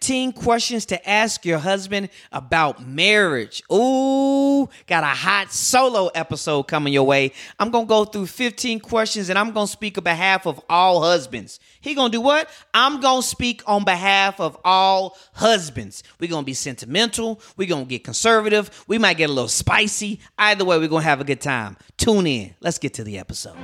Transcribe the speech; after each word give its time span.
15 0.00 0.32
questions 0.32 0.86
to 0.86 1.08
ask 1.08 1.44
your 1.44 1.58
husband 1.58 2.08
about 2.32 2.86
marriage. 2.86 3.62
Ooh, 3.70 4.66
got 4.86 5.04
a 5.04 5.08
hot 5.08 5.52
solo 5.52 6.06
episode 6.14 6.62
coming 6.62 6.94
your 6.94 7.02
way. 7.06 7.32
I'm 7.58 7.70
going 7.70 7.84
to 7.84 7.88
go 7.88 8.04
through 8.06 8.26
15 8.26 8.80
questions 8.80 9.28
and 9.28 9.38
I'm 9.38 9.50
going 9.50 9.66
to 9.66 9.70
speak 9.70 9.98
on 9.98 10.04
behalf 10.04 10.46
of 10.46 10.58
all 10.70 11.02
husbands. 11.02 11.60
He 11.82 11.94
going 11.94 12.10
to 12.10 12.16
do 12.16 12.22
what? 12.22 12.48
I'm 12.72 13.02
going 13.02 13.20
to 13.20 13.28
speak 13.28 13.62
on 13.66 13.84
behalf 13.84 14.40
of 14.40 14.56
all 14.64 15.18
husbands. 15.34 16.02
We're 16.18 16.30
going 16.30 16.44
to 16.44 16.46
be 16.46 16.54
sentimental. 16.54 17.38
We're 17.58 17.68
going 17.68 17.84
to 17.84 17.88
get 17.90 18.02
conservative. 18.02 18.84
We 18.88 18.96
might 18.96 19.18
get 19.18 19.28
a 19.28 19.34
little 19.34 19.48
spicy. 19.48 20.20
Either 20.38 20.64
way, 20.64 20.78
we're 20.78 20.88
going 20.88 21.02
to 21.02 21.08
have 21.08 21.20
a 21.20 21.24
good 21.24 21.42
time. 21.42 21.76
Tune 21.98 22.26
in. 22.26 22.54
Let's 22.60 22.78
get 22.78 22.94
to 22.94 23.04
the 23.04 23.18
episode. 23.18 23.58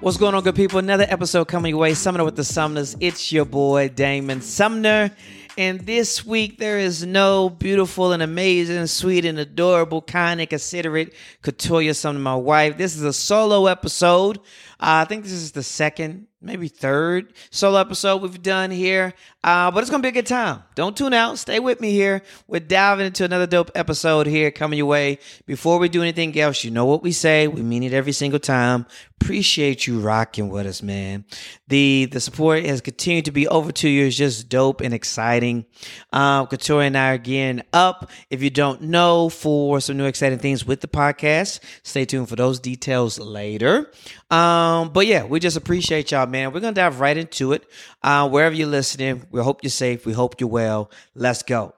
What's 0.00 0.18
going 0.18 0.34
on, 0.34 0.42
good 0.44 0.54
people? 0.54 0.78
Another 0.78 1.06
episode 1.08 1.48
coming 1.48 1.70
your 1.70 1.80
way. 1.80 1.94
Summoner 1.94 2.22
with 2.22 2.36
the 2.36 2.44
Sumners. 2.44 2.96
It's 3.00 3.32
your 3.32 3.46
boy, 3.46 3.88
Damon 3.88 4.42
Sumner. 4.42 5.10
And 5.56 5.80
this 5.80 6.24
week, 6.24 6.58
there 6.58 6.78
is 6.78 7.04
no 7.04 7.48
beautiful 7.48 8.12
and 8.12 8.22
amazing, 8.22 8.86
sweet 8.88 9.24
and 9.24 9.38
adorable, 9.38 10.02
kind 10.02 10.38
and 10.38 10.50
considerate 10.50 11.14
Katoya 11.42 11.96
Sumner, 11.96 12.20
my 12.20 12.36
wife. 12.36 12.76
This 12.76 12.94
is 12.94 13.02
a 13.02 13.12
solo 13.12 13.66
episode. 13.66 14.36
Uh, 14.78 15.00
I 15.00 15.06
think 15.06 15.24
this 15.24 15.32
is 15.32 15.52
the 15.52 15.62
second 15.62 16.26
maybe 16.46 16.68
third 16.68 17.32
solo 17.50 17.78
episode 17.78 18.22
we've 18.22 18.42
done 18.42 18.70
here. 18.70 19.12
Uh, 19.42 19.70
but 19.70 19.80
it's 19.80 19.90
gonna 19.90 20.02
be 20.02 20.08
a 20.08 20.12
good 20.12 20.26
time. 20.26 20.62
Don't 20.74 20.96
tune 20.96 21.12
out. 21.12 21.38
Stay 21.38 21.60
with 21.60 21.80
me 21.80 21.90
here. 21.90 22.22
We're 22.46 22.60
diving 22.60 23.06
into 23.06 23.24
another 23.24 23.46
dope 23.46 23.70
episode 23.74 24.26
here 24.26 24.50
coming 24.50 24.76
your 24.78 24.86
way. 24.86 25.18
Before 25.46 25.78
we 25.78 25.88
do 25.88 26.02
anything 26.02 26.36
else, 26.38 26.64
you 26.64 26.70
know 26.70 26.84
what 26.84 27.02
we 27.02 27.12
say. 27.12 27.46
We 27.48 27.62
mean 27.62 27.82
it 27.82 27.92
every 27.92 28.12
single 28.12 28.40
time. 28.40 28.86
Appreciate 29.20 29.86
you 29.86 30.00
rocking 30.00 30.48
with 30.48 30.66
us, 30.66 30.82
man. 30.82 31.24
The 31.68 32.06
the 32.10 32.20
support 32.20 32.64
has 32.64 32.80
continued 32.80 33.24
to 33.26 33.32
be 33.32 33.48
over 33.48 33.72
two 33.72 33.88
years, 33.88 34.16
just 34.16 34.48
dope 34.48 34.80
and 34.80 34.92
exciting. 34.92 35.64
Um, 36.12 36.46
Katoya 36.48 36.88
and 36.88 36.98
I 36.98 37.14
are 37.14 37.18
gearing 37.18 37.62
up. 37.72 38.10
If 38.30 38.42
you 38.42 38.50
don't 38.50 38.82
know, 38.82 39.28
for 39.28 39.80
some 39.80 39.96
new 39.96 40.04
exciting 40.04 40.38
things 40.38 40.66
with 40.66 40.80
the 40.80 40.88
podcast, 40.88 41.60
stay 41.82 42.04
tuned 42.04 42.28
for 42.28 42.36
those 42.36 42.60
details 42.60 43.18
later. 43.18 43.90
Um, 44.30 44.90
but 44.90 45.06
yeah, 45.06 45.24
we 45.24 45.40
just 45.40 45.56
appreciate 45.56 46.10
y'all, 46.10 46.26
man. 46.26 46.35
We're 46.44 46.60
gonna 46.60 46.72
dive 46.72 47.00
right 47.00 47.16
into 47.16 47.52
it. 47.52 47.64
Uh, 48.02 48.28
wherever 48.28 48.54
you're 48.54 48.68
listening, 48.68 49.26
we 49.30 49.40
hope 49.40 49.62
you're 49.62 49.70
safe. 49.70 50.04
We 50.04 50.12
hope 50.12 50.40
you're 50.40 50.50
well. 50.50 50.90
Let's 51.14 51.42
go. 51.42 51.74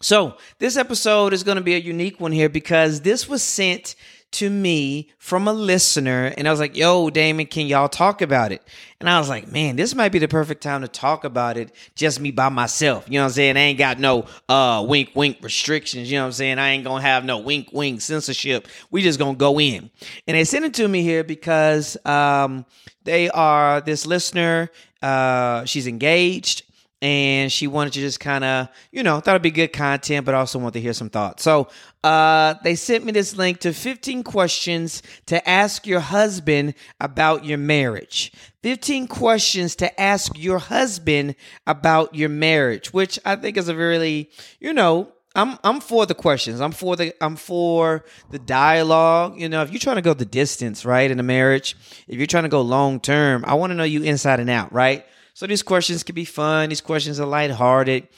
So 0.00 0.36
this 0.58 0.76
episode 0.76 1.32
is 1.32 1.42
going 1.42 1.56
to 1.56 1.62
be 1.62 1.74
a 1.74 1.78
unique 1.78 2.20
one 2.20 2.30
here 2.30 2.48
because 2.48 3.00
this 3.00 3.28
was 3.28 3.42
sent 3.42 3.96
to 4.30 4.50
me 4.50 5.10
from 5.18 5.48
a 5.48 5.52
listener 5.52 6.32
and 6.36 6.46
I 6.46 6.50
was 6.50 6.60
like, 6.60 6.76
yo, 6.76 7.10
Damon, 7.10 7.46
can 7.46 7.66
y'all 7.66 7.88
talk 7.88 8.20
about 8.20 8.52
it? 8.52 8.62
And 9.00 9.08
I 9.08 9.18
was 9.18 9.28
like, 9.28 9.50
man, 9.50 9.76
this 9.76 9.94
might 9.94 10.10
be 10.10 10.18
the 10.18 10.28
perfect 10.28 10.62
time 10.62 10.82
to 10.82 10.88
talk 10.88 11.24
about 11.24 11.56
it, 11.56 11.72
just 11.94 12.20
me 12.20 12.30
by 12.30 12.48
myself. 12.48 13.06
You 13.08 13.14
know 13.14 13.24
what 13.24 13.28
I'm 13.28 13.32
saying? 13.32 13.56
I 13.56 13.60
ain't 13.60 13.78
got 13.78 13.98
no 13.98 14.26
uh 14.48 14.84
wink 14.86 15.10
wink 15.14 15.38
restrictions. 15.40 16.10
You 16.10 16.18
know 16.18 16.24
what 16.24 16.26
I'm 16.26 16.32
saying? 16.32 16.58
I 16.58 16.70
ain't 16.70 16.84
gonna 16.84 17.02
have 17.02 17.24
no 17.24 17.38
wink 17.38 17.70
wink 17.72 18.00
censorship. 18.00 18.68
We 18.90 19.02
just 19.02 19.18
gonna 19.18 19.36
go 19.36 19.58
in. 19.58 19.90
And 20.26 20.36
they 20.36 20.44
sent 20.44 20.64
it 20.64 20.74
to 20.74 20.88
me 20.88 21.02
here 21.02 21.24
because 21.24 21.96
um 22.04 22.66
they 23.04 23.30
are 23.30 23.80
this 23.80 24.06
listener, 24.06 24.70
uh, 25.00 25.64
she's 25.64 25.86
engaged 25.86 26.64
and 27.00 27.52
she 27.52 27.66
wanted 27.68 27.92
to 27.92 28.00
just 28.00 28.18
kind 28.18 28.42
of, 28.42 28.68
you 28.90 29.02
know, 29.02 29.20
thought 29.20 29.32
it'd 29.32 29.42
be 29.42 29.50
good 29.50 29.72
content, 29.72 30.26
but 30.26 30.34
also 30.34 30.58
want 30.58 30.74
to 30.74 30.80
hear 30.80 30.92
some 30.92 31.08
thoughts. 31.08 31.44
So 31.44 31.68
uh, 32.02 32.54
they 32.64 32.74
sent 32.74 33.04
me 33.04 33.12
this 33.12 33.36
link 33.36 33.60
to 33.60 33.72
15 33.72 34.24
questions 34.24 35.02
to 35.26 35.48
ask 35.48 35.86
your 35.86 36.00
husband 36.00 36.74
about 37.00 37.44
your 37.44 37.58
marriage. 37.58 38.32
15 38.62 39.06
questions 39.06 39.76
to 39.76 40.00
ask 40.00 40.36
your 40.36 40.58
husband 40.58 41.36
about 41.66 42.14
your 42.14 42.28
marriage, 42.28 42.92
which 42.92 43.18
I 43.24 43.36
think 43.36 43.56
is 43.56 43.68
a 43.68 43.76
really, 43.76 44.30
you 44.58 44.72
know, 44.72 45.12
I'm 45.36 45.56
I'm 45.62 45.80
for 45.80 46.04
the 46.04 46.14
questions. 46.14 46.60
I'm 46.60 46.72
for 46.72 46.96
the 46.96 47.14
I'm 47.22 47.36
for 47.36 48.04
the 48.30 48.40
dialogue. 48.40 49.38
You 49.38 49.48
know, 49.48 49.62
if 49.62 49.70
you're 49.70 49.78
trying 49.78 49.96
to 49.96 50.02
go 50.02 50.14
the 50.14 50.24
distance, 50.24 50.84
right, 50.84 51.08
in 51.08 51.20
a 51.20 51.22
marriage, 51.22 51.76
if 52.08 52.16
you're 52.16 52.26
trying 52.26 52.42
to 52.42 52.48
go 52.48 52.60
long 52.62 52.98
term, 52.98 53.44
I 53.46 53.54
want 53.54 53.70
to 53.70 53.74
know 53.74 53.84
you 53.84 54.02
inside 54.02 54.40
and 54.40 54.50
out, 54.50 54.72
right? 54.72 55.06
So 55.38 55.46
these 55.46 55.62
questions 55.62 56.02
can 56.02 56.16
be 56.16 56.24
fun. 56.24 56.68
These 56.68 56.80
questions 56.80 57.20
are 57.20 57.24
lighthearted. 57.24 58.08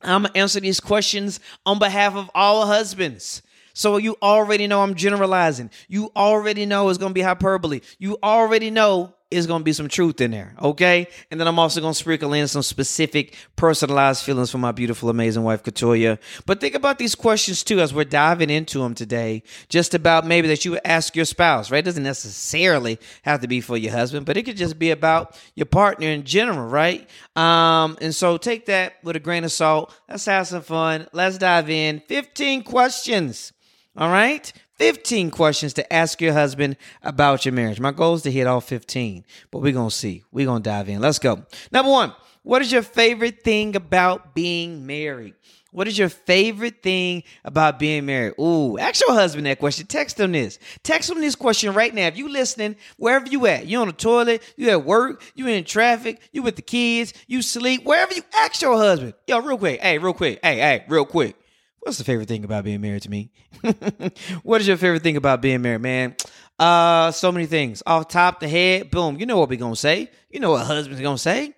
I'm 0.00 0.22
gonna 0.22 0.32
answer 0.34 0.60
these 0.60 0.80
questions 0.80 1.40
on 1.66 1.78
behalf 1.78 2.16
of 2.16 2.30
all 2.34 2.64
husbands. 2.64 3.42
So 3.74 3.98
you 3.98 4.16
already 4.22 4.66
know 4.66 4.80
I'm 4.80 4.94
generalizing. 4.94 5.68
You 5.88 6.10
already 6.16 6.64
know 6.64 6.88
it's 6.88 6.96
gonna 6.96 7.12
be 7.12 7.20
hyperbole. 7.20 7.82
You 7.98 8.16
already 8.22 8.70
know 8.70 9.12
is 9.30 9.46
going 9.46 9.60
to 9.60 9.64
be 9.64 9.74
some 9.74 9.88
truth 9.88 10.20
in 10.20 10.30
there, 10.30 10.54
okay? 10.60 11.06
And 11.30 11.38
then 11.38 11.46
I'm 11.46 11.58
also 11.58 11.80
going 11.80 11.92
to 11.92 11.98
sprinkle 11.98 12.32
in 12.32 12.48
some 12.48 12.62
specific 12.62 13.36
personalized 13.56 14.24
feelings 14.24 14.50
for 14.50 14.58
my 14.58 14.72
beautiful, 14.72 15.10
amazing 15.10 15.42
wife, 15.42 15.62
Katoya. 15.62 16.18
But 16.46 16.60
think 16.60 16.74
about 16.74 16.98
these 16.98 17.14
questions 17.14 17.62
too 17.62 17.80
as 17.80 17.92
we're 17.92 18.04
diving 18.04 18.48
into 18.48 18.78
them 18.78 18.94
today, 18.94 19.42
just 19.68 19.92
about 19.94 20.26
maybe 20.26 20.48
that 20.48 20.64
you 20.64 20.72
would 20.72 20.80
ask 20.84 21.14
your 21.14 21.26
spouse, 21.26 21.70
right? 21.70 21.80
It 21.80 21.84
doesn't 21.84 22.02
necessarily 22.02 22.98
have 23.22 23.40
to 23.42 23.48
be 23.48 23.60
for 23.60 23.76
your 23.76 23.92
husband, 23.92 24.24
but 24.24 24.38
it 24.38 24.44
could 24.44 24.56
just 24.56 24.78
be 24.78 24.90
about 24.90 25.38
your 25.54 25.66
partner 25.66 26.08
in 26.08 26.24
general, 26.24 26.66
right? 26.66 27.08
Um, 27.36 27.98
and 28.00 28.14
so 28.14 28.38
take 28.38 28.66
that 28.66 28.94
with 29.02 29.16
a 29.16 29.20
grain 29.20 29.44
of 29.44 29.52
salt. 29.52 29.94
Let's 30.08 30.24
have 30.24 30.46
some 30.46 30.62
fun. 30.62 31.06
Let's 31.12 31.36
dive 31.36 31.68
in. 31.68 32.00
15 32.00 32.62
questions. 32.62 33.52
All 33.94 34.10
right. 34.10 34.50
15 34.78 35.30
questions 35.30 35.74
to 35.74 35.92
ask 35.92 36.20
your 36.20 36.32
husband 36.32 36.76
about 37.02 37.44
your 37.44 37.52
marriage. 37.52 37.80
My 37.80 37.92
goal 37.92 38.14
is 38.14 38.22
to 38.22 38.30
hit 38.30 38.46
all 38.46 38.60
15, 38.60 39.24
but 39.50 39.58
we're 39.60 39.72
going 39.72 39.90
to 39.90 39.94
see. 39.94 40.24
We're 40.30 40.46
going 40.46 40.62
to 40.62 40.70
dive 40.70 40.88
in. 40.88 41.00
Let's 41.00 41.18
go. 41.18 41.44
Number 41.72 41.90
one, 41.90 42.12
what 42.42 42.62
is 42.62 42.72
your 42.72 42.82
favorite 42.82 43.42
thing 43.42 43.76
about 43.76 44.34
being 44.34 44.86
married? 44.86 45.34
What 45.70 45.86
is 45.86 45.98
your 45.98 46.08
favorite 46.08 46.82
thing 46.82 47.24
about 47.44 47.78
being 47.78 48.06
married? 48.06 48.34
Ooh, 48.40 48.78
ask 48.78 49.06
your 49.06 49.14
husband 49.14 49.44
that 49.46 49.58
question. 49.58 49.86
Text 49.86 50.18
him 50.18 50.32
this. 50.32 50.58
Text 50.82 51.10
him 51.10 51.20
this 51.20 51.34
question 51.34 51.74
right 51.74 51.94
now. 51.94 52.06
If 52.06 52.16
you 52.16 52.28
listening, 52.28 52.76
wherever 52.96 53.26
you 53.26 53.46
at, 53.46 53.66
you 53.66 53.78
on 53.80 53.88
the 53.88 53.92
toilet, 53.92 54.42
you 54.56 54.70
at 54.70 54.84
work, 54.84 55.22
you 55.34 55.46
in 55.46 55.64
traffic, 55.64 56.22
you 56.32 56.42
with 56.42 56.56
the 56.56 56.62
kids, 56.62 57.12
you 57.26 57.42
sleep, 57.42 57.84
wherever 57.84 58.14
you 58.14 58.22
ask 58.34 58.62
your 58.62 58.76
husband. 58.78 59.12
Yo, 59.26 59.40
real 59.40 59.58
quick. 59.58 59.80
Hey, 59.80 59.98
real 59.98 60.14
quick. 60.14 60.38
Hey, 60.42 60.56
hey, 60.56 60.84
real 60.88 61.04
quick. 61.04 61.36
What's 61.80 61.98
the 61.98 62.04
favorite 62.04 62.28
thing 62.28 62.44
about 62.44 62.64
being 62.64 62.80
married 62.80 63.02
to 63.02 63.10
me? 63.10 63.30
what 64.42 64.60
is 64.60 64.68
your 64.68 64.76
favorite 64.76 65.02
thing 65.02 65.16
about 65.16 65.40
being 65.40 65.62
married, 65.62 65.80
man? 65.80 66.16
Uh, 66.58 67.10
so 67.12 67.30
many 67.30 67.46
things. 67.46 67.82
Off 67.86 68.08
top 68.08 68.40
the 68.40 68.48
head, 68.48 68.90
boom. 68.90 69.18
You 69.18 69.26
know 69.26 69.38
what 69.38 69.48
we 69.48 69.56
gonna 69.56 69.76
say. 69.76 70.10
You 70.30 70.40
know 70.40 70.50
what 70.50 70.66
husband's 70.66 71.00
gonna 71.00 71.18
say. 71.18 71.54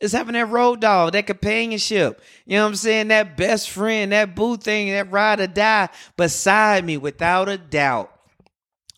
It's 0.00 0.12
having 0.12 0.34
that 0.34 0.48
road 0.50 0.80
dog, 0.80 1.12
that 1.12 1.26
companionship. 1.26 2.20
You 2.44 2.56
know 2.56 2.64
what 2.64 2.68
I'm 2.70 2.76
saying? 2.76 3.08
That 3.08 3.36
best 3.36 3.70
friend, 3.70 4.12
that 4.12 4.34
boo 4.34 4.56
thing, 4.56 4.90
that 4.90 5.10
ride 5.10 5.40
or 5.40 5.46
die 5.46 5.88
beside 6.16 6.84
me, 6.84 6.98
without 6.98 7.48
a 7.48 7.56
doubt. 7.56 8.15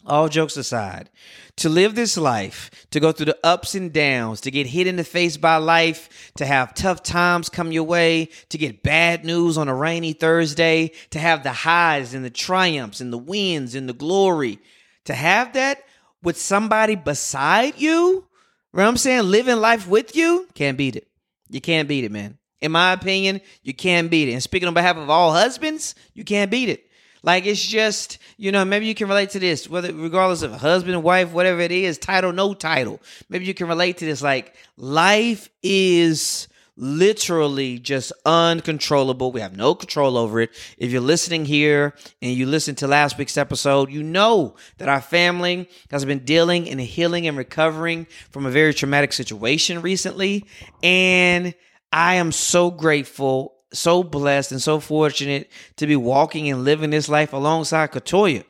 All 0.09 0.29
jokes 0.29 0.57
aside, 0.57 1.11
to 1.57 1.69
live 1.69 1.95
this 1.95 2.17
life, 2.17 2.71
to 2.91 2.99
go 2.99 3.13
through 3.13 3.27
the 3.27 3.39
ups 3.45 3.75
and 3.75 3.93
downs, 3.93 4.41
to 4.41 4.51
get 4.51 4.67
hit 4.67 4.87
in 4.87 4.97
the 4.97 5.05
face 5.05 5.37
by 5.37 5.57
life, 5.57 6.33
to 6.37 6.47
have 6.47 6.73
tough 6.73 7.03
times 7.03 7.51
come 7.51 7.73
your 7.73 7.85
way, 7.85 8.31
to 8.49 8.57
get 8.57 8.83
bad 8.83 9.25
news 9.25 9.59
on 9.59 9.69
a 9.69 9.75
rainy 9.75 10.15
Thursday, 10.15 10.93
to 11.11 11.19
have 11.19 11.43
the 11.43 11.53
highs 11.53 12.15
and 12.15 12.25
the 12.25 12.31
triumphs 12.31 13.03
and 13.03 13.13
the 13.13 13.19
wins 13.19 13.75
and 13.75 13.87
the 13.87 13.93
glory, 13.93 14.59
to 15.05 15.15
have 15.15 15.53
that 15.53 15.85
with 16.23 16.41
somebody 16.41 16.95
beside 16.95 17.79
you, 17.79 17.89
you 17.89 18.25
know 18.73 18.83
what 18.83 18.89
I'm 18.89 18.97
saying? 18.97 19.25
Living 19.25 19.57
life 19.57 19.89
with 19.89 20.17
you, 20.17 20.49
can't 20.55 20.79
beat 20.79 20.97
it. 20.97 21.07
You 21.49 21.61
can't 21.61 21.89
beat 21.89 22.05
it, 22.05 22.13
man. 22.13 22.39
In 22.61 22.73
my 22.73 22.93
opinion, 22.93 23.41
you 23.63 23.73
can't 23.73 24.11
beat 24.11 24.29
it. 24.29 24.33
And 24.33 24.43
speaking 24.43 24.69
on 24.69 24.75
behalf 24.75 24.97
of 24.97 25.09
all 25.09 25.33
husbands, 25.33 25.95
you 26.15 26.25
can't 26.25 26.51
beat 26.51 26.69
it. 26.69 26.88
Like 27.23 27.47
it's 27.47 27.65
just, 27.65 28.19
you 28.37 28.53
know, 28.53 28.65
maybe 28.65 28.87
you 28.87 28.95
can 28.95 29.09
relate 29.09 29.31
to 29.31 29.39
this, 29.39 29.69
whether 29.69 29.93
regardless 29.93 30.43
of 30.43 30.53
husband, 30.53 31.03
wife, 31.03 31.33
whatever 31.33 31.61
it 31.61 31.73
is, 31.73 31.99
title, 31.99 32.33
no 32.33 32.55
title. 32.55 33.01
Maybe 33.29 33.45
you 33.45 33.55
can 33.55 33.69
relate 33.69 33.99
to 33.99 34.05
this. 34.05 34.23
Like 34.23 34.55
life 34.77 35.49
is 35.63 36.49
literally 36.79 37.79
just 37.79 38.13
uncontrollable. 38.25 39.33
We 39.33 39.41
have 39.41 39.57
no 39.57 39.75
control 39.75 40.17
over 40.17 40.41
it. 40.41 40.51
If 40.79 40.93
you're 40.93 41.01
listening 41.01 41.45
here 41.45 41.95
and 42.23 42.33
you 42.33 42.47
listened 42.47 42.79
to 42.79 42.87
last 42.87 43.19
week's 43.19 43.37
episode, 43.37 43.91
you 43.91 44.03
know 44.03 44.55
that 44.79 44.89
our 44.89 45.01
family 45.01 45.69
has 45.91 46.05
been 46.05 46.21
dealing 46.21 46.69
and 46.69 46.81
healing 46.81 47.27
and 47.27 47.37
recovering 47.37 48.07
from 48.31 48.47
a 48.47 48.51
very 48.51 48.73
traumatic 48.73 49.13
situation 49.13 49.83
recently. 49.83 50.47
And 50.83 51.53
I 51.93 52.15
am 52.15 52.31
so 52.31 52.71
grateful 52.71 53.58
so 53.73 54.03
blessed 54.03 54.53
and 54.53 54.63
so 54.63 54.81
fortunate 54.81 55.51
to 55.77 55.87
be 55.87 55.97
walking 55.97 56.51
and 56.51 56.65
living 56.65 56.91
this 56.91 57.09
life 57.09 57.33
alongside 57.33 57.93
Katoya. 57.93 58.45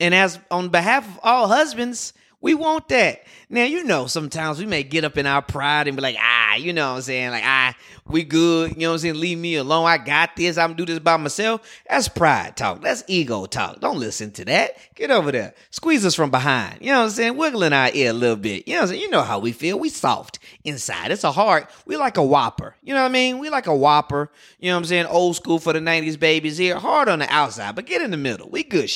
And 0.00 0.14
as 0.14 0.38
on 0.50 0.68
behalf 0.70 1.06
of 1.06 1.20
all 1.22 1.48
husbands, 1.48 2.12
We 2.44 2.52
want 2.52 2.88
that. 2.88 3.22
Now, 3.48 3.64
you 3.64 3.84
know, 3.84 4.06
sometimes 4.06 4.58
we 4.58 4.66
may 4.66 4.82
get 4.82 5.02
up 5.02 5.16
in 5.16 5.24
our 5.24 5.40
pride 5.40 5.88
and 5.88 5.96
be 5.96 6.02
like, 6.02 6.16
ah, 6.20 6.56
you 6.56 6.74
know 6.74 6.90
what 6.90 6.96
I'm 6.96 7.02
saying? 7.02 7.30
Like, 7.30 7.42
ah, 7.42 7.74
we 8.06 8.22
good. 8.22 8.72
You 8.72 8.80
know 8.80 8.88
what 8.88 8.92
I'm 8.96 8.98
saying? 8.98 9.14
Leave 9.14 9.38
me 9.38 9.54
alone. 9.54 9.86
I 9.86 9.96
got 9.96 10.36
this. 10.36 10.58
I'm 10.58 10.74
do 10.74 10.84
this 10.84 10.98
by 10.98 11.16
myself. 11.16 11.62
That's 11.88 12.06
pride 12.06 12.54
talk. 12.54 12.82
That's 12.82 13.02
ego 13.06 13.46
talk. 13.46 13.80
Don't 13.80 13.98
listen 13.98 14.30
to 14.32 14.44
that. 14.44 14.76
Get 14.94 15.10
over 15.10 15.32
there. 15.32 15.54
Squeeze 15.70 16.04
us 16.04 16.14
from 16.14 16.30
behind. 16.30 16.82
You 16.82 16.88
know 16.88 16.98
what 16.98 17.04
I'm 17.04 17.10
saying? 17.12 17.36
Wiggling 17.38 17.72
our 17.72 17.88
ear 17.94 18.10
a 18.10 18.12
little 18.12 18.36
bit. 18.36 18.68
You 18.68 18.74
know 18.74 18.80
what 18.80 18.82
I'm 18.82 18.88
saying? 18.90 19.00
You 19.00 19.08
know 19.08 19.22
how 19.22 19.38
we 19.38 19.52
feel. 19.52 19.78
We 19.78 19.88
soft 19.88 20.38
inside. 20.64 21.12
It's 21.12 21.24
a 21.24 21.32
heart. 21.32 21.70
We 21.86 21.96
like 21.96 22.18
a 22.18 22.22
whopper. 22.22 22.76
You 22.82 22.92
know 22.92 23.00
what 23.00 23.08
I 23.08 23.12
mean? 23.12 23.38
We 23.38 23.48
like 23.48 23.68
a 23.68 23.74
whopper. 23.74 24.30
You 24.58 24.68
know 24.68 24.74
what 24.74 24.80
I'm 24.80 24.84
saying? 24.84 25.06
Old 25.06 25.36
school 25.36 25.58
for 25.58 25.72
the 25.72 25.80
90s 25.80 26.18
babies 26.18 26.58
here. 26.58 26.78
Hard 26.78 27.08
on 27.08 27.20
the 27.20 27.32
outside, 27.32 27.74
but 27.74 27.86
get 27.86 28.02
in 28.02 28.10
the 28.10 28.18
middle. 28.18 28.50
We 28.50 28.64
good. 28.64 28.90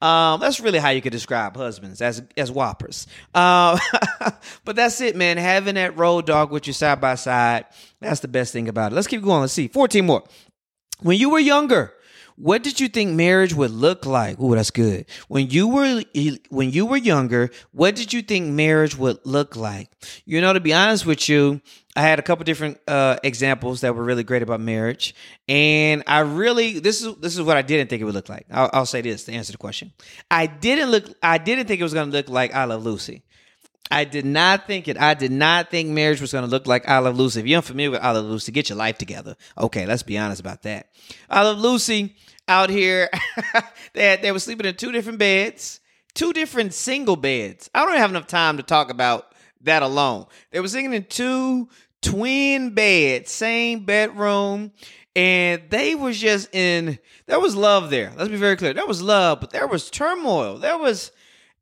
Um, 0.00 0.38
that's 0.40 0.60
really 0.60 0.78
how 0.78 0.90
you 0.90 1.02
could 1.02 1.12
describe 1.12 1.56
husbands 1.56 2.00
as 2.00 2.22
as 2.36 2.52
whoppers. 2.52 3.06
Uh, 3.34 3.78
but 4.64 4.76
that's 4.76 5.00
it, 5.00 5.16
man. 5.16 5.36
Having 5.38 5.74
that 5.74 5.96
road 5.96 6.26
dog 6.26 6.52
with 6.52 6.66
you 6.66 6.72
side 6.72 7.00
by 7.00 7.16
side, 7.16 7.66
that's 8.00 8.20
the 8.20 8.28
best 8.28 8.52
thing 8.52 8.68
about 8.68 8.92
it. 8.92 8.94
Let's 8.94 9.08
keep 9.08 9.22
going. 9.22 9.40
Let's 9.40 9.52
see. 9.52 9.68
14 9.68 10.06
more. 10.06 10.22
When 11.00 11.18
you 11.18 11.30
were 11.30 11.40
younger, 11.40 11.94
what 12.36 12.62
did 12.62 12.78
you 12.78 12.88
think 12.88 13.16
marriage 13.16 13.52
would 13.52 13.72
look 13.72 14.06
like? 14.06 14.36
Oh, 14.38 14.54
that's 14.54 14.70
good. 14.70 15.06
When 15.26 15.50
you 15.50 15.66
were 15.66 16.04
when 16.50 16.70
you 16.70 16.86
were 16.86 16.96
younger, 16.96 17.50
what 17.72 17.96
did 17.96 18.12
you 18.12 18.22
think 18.22 18.46
marriage 18.46 18.96
would 18.96 19.18
look 19.24 19.56
like? 19.56 19.90
You 20.24 20.40
know, 20.40 20.52
to 20.52 20.60
be 20.60 20.72
honest 20.72 21.04
with 21.04 21.28
you, 21.28 21.60
I 21.98 22.02
had 22.02 22.20
a 22.20 22.22
couple 22.22 22.44
different 22.44 22.78
uh, 22.86 23.16
examples 23.24 23.80
that 23.80 23.92
were 23.92 24.04
really 24.04 24.22
great 24.22 24.42
about 24.42 24.60
marriage, 24.60 25.16
and 25.48 26.04
I 26.06 26.20
really 26.20 26.78
this 26.78 27.02
is 27.02 27.16
this 27.16 27.34
is 27.34 27.42
what 27.42 27.56
I 27.56 27.62
didn't 27.62 27.90
think 27.90 28.00
it 28.00 28.04
would 28.04 28.14
look 28.14 28.28
like. 28.28 28.46
I'll, 28.52 28.70
I'll 28.72 28.86
say 28.86 29.00
this 29.00 29.24
to 29.24 29.32
answer 29.32 29.50
the 29.50 29.58
question. 29.58 29.92
I 30.30 30.46
didn't 30.46 30.92
look. 30.92 31.12
I 31.24 31.38
didn't 31.38 31.66
think 31.66 31.80
it 31.80 31.82
was 31.82 31.94
going 31.94 32.08
to 32.08 32.16
look 32.16 32.28
like 32.28 32.54
I 32.54 32.66
Love 32.66 32.84
Lucy. 32.84 33.24
I 33.90 34.04
did 34.04 34.24
not 34.24 34.68
think 34.68 34.86
it. 34.86 34.96
I 34.96 35.14
did 35.14 35.32
not 35.32 35.72
think 35.72 35.88
marriage 35.88 36.20
was 36.20 36.30
going 36.30 36.44
to 36.44 36.50
look 36.50 36.68
like 36.68 36.88
I 36.88 36.98
Love 36.98 37.16
Lucy. 37.16 37.40
If 37.40 37.48
you're 37.48 37.56
unfamiliar 37.56 37.90
with 37.90 38.00
I 38.00 38.12
Love 38.12 38.26
Lucy, 38.26 38.52
get 38.52 38.68
your 38.68 38.78
life 38.78 38.96
together. 38.96 39.34
Okay, 39.58 39.84
let's 39.84 40.04
be 40.04 40.16
honest 40.16 40.40
about 40.40 40.62
that. 40.62 40.90
I 41.28 41.42
Love 41.42 41.58
Lucy 41.58 42.14
out 42.46 42.70
here, 42.70 43.10
they 43.92 44.16
they 44.22 44.30
were 44.30 44.38
sleeping 44.38 44.66
in 44.66 44.76
two 44.76 44.92
different 44.92 45.18
beds, 45.18 45.80
two 46.14 46.32
different 46.32 46.74
single 46.74 47.16
beds. 47.16 47.68
I 47.74 47.84
don't 47.84 47.96
have 47.96 48.10
enough 48.10 48.28
time 48.28 48.56
to 48.58 48.62
talk 48.62 48.88
about 48.88 49.34
that 49.62 49.82
alone. 49.82 50.26
They 50.52 50.60
were 50.60 50.68
sleeping 50.68 50.94
in 50.94 51.04
two 51.04 51.68
twin 52.02 52.70
beds, 52.70 53.30
same 53.30 53.84
bedroom, 53.84 54.72
and 55.16 55.62
they 55.70 55.94
was 55.94 56.18
just 56.18 56.54
in 56.54 56.98
there 57.26 57.40
was 57.40 57.56
love 57.56 57.90
there. 57.90 58.12
Let's 58.16 58.30
be 58.30 58.36
very 58.36 58.56
clear. 58.56 58.72
There 58.72 58.86
was 58.86 59.02
love, 59.02 59.40
but 59.40 59.50
there 59.50 59.66
was 59.66 59.90
turmoil. 59.90 60.58
There 60.58 60.78
was 60.78 61.12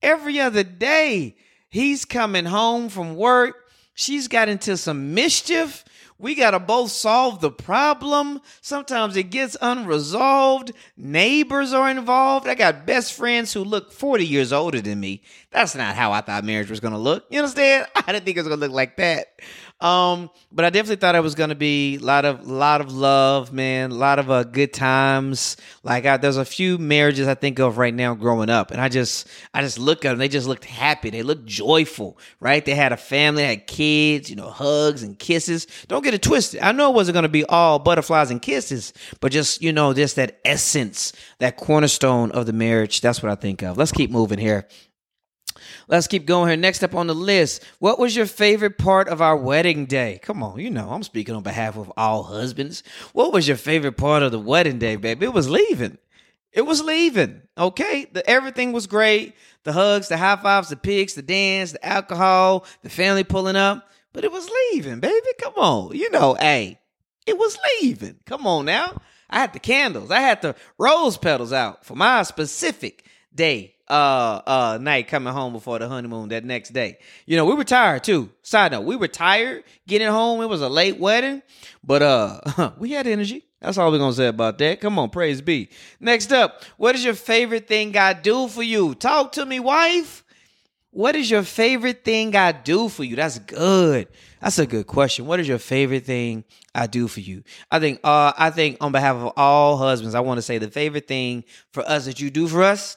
every 0.03 0.39
other 0.39 0.63
day. 0.63 1.37
He's 1.69 2.05
coming 2.05 2.45
home 2.45 2.89
from 2.89 3.17
work. 3.17 3.71
She's 3.95 4.29
got 4.29 4.49
into 4.49 4.77
some 4.77 5.15
mischief. 5.15 5.85
We 6.19 6.35
got 6.35 6.53
to 6.53 6.61
both 6.61 6.93
solve 6.93 7.41
the 7.41 7.51
problem. 7.51 8.41
Sometimes 8.63 9.17
it 9.17 9.25
gets 9.25 9.57
unresolved. 9.61 10.73
Neighbors 10.97 11.75
are 11.75 11.91
involved. 11.91 12.49
I 12.49 12.55
got 12.55 12.87
best 12.87 13.13
friends 13.13 13.53
who 13.53 13.63
look 13.65 13.93
40 13.93 14.27
years 14.27 14.53
older 14.53 14.81
than 14.81 14.99
me. 14.99 15.23
That's 15.51 15.75
not 15.75 15.95
how 15.95 16.13
I 16.13 16.23
thought 16.23 16.45
marriage 16.45 16.71
was 16.71 16.81
going 16.81 16.95
to 16.95 16.99
look. 16.99 17.27
You 17.31 17.41
understand? 17.41 17.87
I 17.97 18.13
didn't 18.13 18.25
think 18.25 18.39
it 18.39 18.41
was 18.41 18.49
going 18.49 18.61
to 18.61 18.67
look 18.67 18.75
like 18.75 18.97
that. 18.97 19.41
Um, 19.79 20.31
but 20.51 20.65
I 20.65 20.71
definitely 20.71 20.97
thought 20.97 21.15
it 21.15 21.23
was 21.23 21.35
gonna 21.35 21.55
be 21.55 21.97
a 21.97 21.99
lot 21.99 22.25
of 22.25 22.49
a 22.49 22.53
lot 22.53 22.81
of 22.81 22.95
love, 22.95 23.53
man, 23.53 23.91
a 23.91 23.95
lot 23.95 24.19
of 24.19 24.31
uh, 24.31 24.45
good 24.45 24.73
times. 24.73 25.59
Like 25.83 26.05
there's 26.23 26.39
a 26.39 26.47
few 26.47 26.79
marriages 26.79 27.29
I 27.29 27.35
think 27.35 27.59
of 27.59 27.77
right 27.77 27.93
now 27.93 28.15
growing 28.15 28.49
up, 28.49 28.71
and 28.71 28.81
I 28.81 28.89
just 28.89 29.29
I 29.53 29.61
just 29.61 29.79
look 29.79 30.07
at 30.07 30.11
them. 30.11 30.19
They 30.19 30.29
just 30.29 30.49
looked 30.49 30.65
happy. 30.65 31.11
They 31.11 31.23
looked 31.23 31.45
joyful, 31.45 32.19
right? 32.41 32.65
They 32.65 32.75
had 32.75 32.93
a 32.93 32.97
family, 32.97 33.43
had 33.43 33.67
kids, 33.67 34.31
you 34.31 34.37
know, 34.37 34.49
hugs 34.49 35.03
and 35.03 35.19
kisses. 35.19 35.67
Don't 35.89 36.03
get 36.03 36.15
it 36.15 36.23
twisted. 36.23 36.61
I 36.61 36.73
know 36.73 36.91
it 36.91 36.95
wasn't 36.95 37.17
gonna 37.17 37.29
be 37.29 37.45
all 37.45 37.79
butterflies 37.79 38.31
and 38.31 38.41
kisses, 38.41 38.95
but 39.21 39.31
just 39.31 39.61
you 39.61 39.75
know, 39.75 39.93
just 39.93 40.17
that 40.17 40.41
essence, 40.43 41.13
that 41.39 41.59
cornerstone 41.59 42.31
of 42.31 42.47
the 42.47 42.55
marriage. 42.55 43.03
That's 43.03 43.23
what 43.23 43.31
I 43.31 43.35
think 43.35 43.63
of. 43.63 43.77
Let's 43.77 43.93
keep 43.93 44.11
moving 44.11 44.39
here. 44.39 44.67
Let's 45.89 46.07
keep 46.07 46.27
going 46.27 46.49
here. 46.49 46.57
Next 46.57 46.83
up 46.83 46.95
on 46.95 47.07
the 47.07 47.15
list, 47.15 47.63
what 47.79 47.99
was 47.99 48.17
your 48.17 48.27
favorite 48.27 48.79
part 48.79 49.09
of 49.09 49.21
our 49.21 49.37
wedding 49.37 49.87
day? 49.87 50.21
Come 50.23 50.43
on, 50.43 50.59
you 50.59 50.71
know, 50.71 50.91
I'm 50.91 51.03
speaking 51.03 51.35
on 51.35 51.43
behalf 51.43 51.77
of 51.77 51.93
all 51.97 52.23
husbands. 52.25 52.83
What 53.13 53.33
was 53.33 53.49
your 53.49 53.57
favorite 53.57 53.97
part 53.97 54.23
of 54.23 54.33
the 54.33 54.39
wedding 54.39 54.79
day, 54.79 54.97
baby? 54.97 55.27
It 55.27 55.33
was 55.33 55.49
leaving. 55.49 55.99
It 56.53 56.65
was 56.65 56.83
leaving. 56.83 57.43
Okay. 57.59 58.07
The, 58.11 58.29
everything 58.29 58.73
was 58.73 58.87
great. 58.87 59.35
The 59.65 59.75
hugs, 59.75 60.09
the 60.09 60.17
high 60.17 60.37
fives, 60.37 60.71
the 60.71 60.77
pics, 60.77 61.13
the 61.13 61.23
dance, 61.23 61.73
the 61.73 61.87
alcohol, 61.87 62.65
the 62.83 62.89
family 62.89 63.25
pulling 63.25 63.57
up. 63.57 63.91
But 64.15 64.25
it 64.25 64.33
was 64.33 64.49
leaving, 64.73 65.01
baby. 65.01 65.27
Come 65.39 65.53
on. 65.57 65.95
You 65.95 66.11
know, 66.11 66.35
hey, 66.35 66.81
it 67.27 67.37
was 67.37 67.59
leaving. 67.83 68.17
Come 68.25 68.47
on 68.47 68.65
now. 68.65 69.03
I 69.29 69.41
had 69.41 69.53
the 69.53 69.59
candles. 69.59 70.11
I 70.11 70.21
had 70.21 70.41
the 70.41 70.55
rose 70.79 71.19
petals 71.19 71.53
out 71.53 71.85
for 71.85 71.95
my 71.95 72.23
specific 72.23 73.05
day 73.37 73.77
uh 73.89 74.41
uh 74.47 74.79
night 74.81 75.07
coming 75.09 75.33
home 75.33 75.53
before 75.53 75.79
the 75.79 75.89
honeymoon 75.89 76.29
that 76.31 76.45
next 76.45 76.71
day. 76.71 76.99
You 77.25 77.37
know, 77.37 77.45
we 77.45 77.55
were 77.55 77.65
tired 77.65 78.05
too. 78.05 78.31
Side 78.43 78.73
note, 78.73 78.83
we 78.83 78.97
were 78.97 79.09
tired 79.09 79.65
getting 79.87 80.09
home. 80.09 80.41
It 80.43 80.47
was 80.47 80.63
a 80.63 80.69
late 80.69 80.99
wedding, 80.99 81.43
but 81.85 82.03
uh 82.03 82.73
we 82.79 82.93
had 82.93 83.07
energy. 83.07 83.45
That's 83.61 83.79
all 83.79 83.91
we're 83.91 83.99
gonna 83.99 84.13
say 84.13 84.29
about 84.29 84.59
that. 84.59 84.81
Come 84.81 84.99
on, 84.99 85.11
praise 85.11 85.41
be. 85.41 85.71
Next 86.01 86.33
up, 86.33 86.65
what 86.77 86.95
is 86.95 87.05
your 87.05 87.15
favorite 87.15 87.69
thing 87.69 87.93
God 87.93 88.23
do 88.23 88.49
for 88.49 88.63
you? 88.63 88.95
Talk 88.95 89.33
to 89.33 89.47
me, 89.47 89.61
wife. 89.61 90.25
What 90.91 91.15
is 91.15 91.31
your 91.31 91.43
favorite 91.43 92.05
thing 92.05 92.35
I 92.35 92.53
do 92.53 92.89
for 92.89 93.05
you? 93.05 93.17
That's 93.17 93.39
good. 93.39 94.09
That's 94.41 94.59
a 94.59 94.67
good 94.67 94.87
question. 94.87 95.27
What 95.27 95.41
is 95.41 95.47
your 95.47 95.59
favorite 95.59 96.07
thing 96.07 96.45
I 96.75 96.87
do 96.87 97.07
for 97.07 97.21
you? 97.21 97.45
I 97.71 97.79
think 97.79 98.01
uh 98.03 98.33
I 98.37 98.51
think 98.51 98.79
on 98.81 98.91
behalf 98.91 99.15
of 99.15 99.33
all 99.37 99.77
husbands, 99.77 100.17
I 100.17 100.21
want 100.21 100.39
to 100.39 100.43
say 100.43 100.59
the 100.59 100.71
favorite 100.71 101.07
thing 101.07 101.45
for 101.73 101.89
us 101.89 102.07
that 102.07 102.19
you 102.19 102.31
do 102.31 102.49
for 102.49 102.63
us 102.63 102.97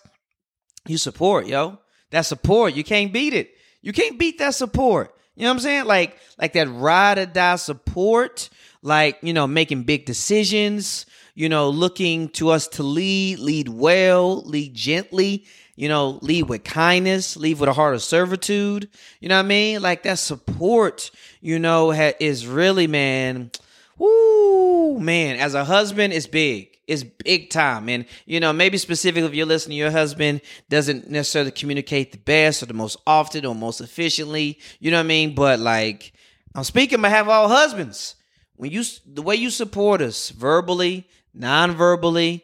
you 0.89 0.97
support, 0.97 1.47
yo. 1.47 1.77
That 2.12 2.21
support, 2.21 2.74
you 2.74 2.83
can't 2.83 3.13
beat 3.13 3.33
it. 3.33 3.56
You 3.81 3.94
can't 3.94 4.18
beat 4.18 4.39
that 4.39 4.56
support. 4.56 5.15
You 5.36 5.44
know 5.44 5.50
what 5.50 5.56
I'm 5.56 5.59
saying? 5.59 5.86
Like, 5.86 6.18
like 6.39 6.53
that 6.53 6.69
ride 6.69 7.18
or 7.18 7.25
die 7.25 7.56
support, 7.56 8.50
like, 8.81 9.19
you 9.21 9.33
know, 9.33 9.47
making 9.47 9.83
big 9.83 10.06
decisions, 10.06 11.06
you 11.36 11.47
know, 11.47 11.69
looking 11.69 12.30
to 12.30 12.50
us 12.50 12.68
to 12.69 12.83
lead, 12.83 13.39
lead 13.39 13.69
well, 13.69 14.41
lead 14.44 14.74
gently, 14.74 15.45
you 15.75 15.88
know, 15.88 16.19
lead 16.21 16.50
with 16.50 16.65
kindness, 16.65 17.38
lead 17.38 17.59
with 17.59 17.69
a 17.69 17.74
heart 17.74 17.94
of 17.94 18.01
servitude. 18.01 18.89
You 19.21 19.30
know 19.30 19.38
what 19.38 19.45
I 19.45 19.47
mean? 19.47 19.81
Like 19.81 20.03
that 20.03 20.19
support, 20.19 21.12
you 21.39 21.59
know, 21.59 21.94
ha- 21.94 22.18
is 22.19 22.45
really, 22.45 22.88
man, 22.88 23.51
woo, 23.97 25.00
man, 25.00 25.38
as 25.38 25.53
a 25.53 25.63
husband, 25.63 26.12
it's 26.12 26.27
big 26.27 26.69
is 26.89 27.03
big 27.03 27.51
time. 27.51 27.88
And, 27.88 28.06
you 28.25 28.39
know, 28.39 28.51
maybe 28.51 28.77
specifically 28.77 29.30
if 29.30 29.36
you're 29.36 29.45
listening, 29.45 29.77
your 29.77 29.91
husband 29.91 30.41
doesn't 30.69 31.09
necessarily 31.09 31.51
communicate 31.51 32.12
the 32.12 32.18
best 32.18 32.63
or 32.63 32.65
the 32.65 32.74
most 32.74 32.98
often 33.05 33.46
or 33.46 33.53
most 33.53 33.79
efficiently. 33.79 34.60
You 34.79 34.89
know 34.89 34.98
what 34.98 35.05
I 35.05 35.08
mean? 35.08 35.36
But 35.36 35.60
like, 35.60 36.13
I'm 36.55 36.63
speaking 36.63 37.01
behalf 37.01 37.22
of 37.22 37.29
all 37.29 37.48
husbands. 37.48 38.15
When 38.55 38.72
you, 38.72 38.84
the 39.05 39.22
way 39.22 39.36
you 39.36 39.51
support 39.51 40.01
us 40.01 40.31
verbally, 40.31 41.08
non 41.34 41.75
verbally, 41.75 42.43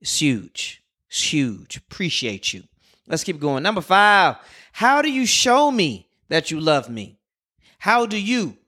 it's 0.00 0.20
huge. 0.20 0.82
It's 1.08 1.32
huge. 1.32 1.78
Appreciate 1.78 2.52
you. 2.52 2.64
Let's 3.08 3.24
keep 3.24 3.40
going. 3.40 3.62
Number 3.62 3.80
five, 3.80 4.36
how 4.72 5.00
do 5.00 5.10
you 5.10 5.24
show 5.26 5.70
me 5.70 6.08
that 6.28 6.50
you 6.50 6.60
love 6.60 6.90
me? 6.90 7.18
How 7.78 8.04
do 8.04 8.20
you, 8.20 8.58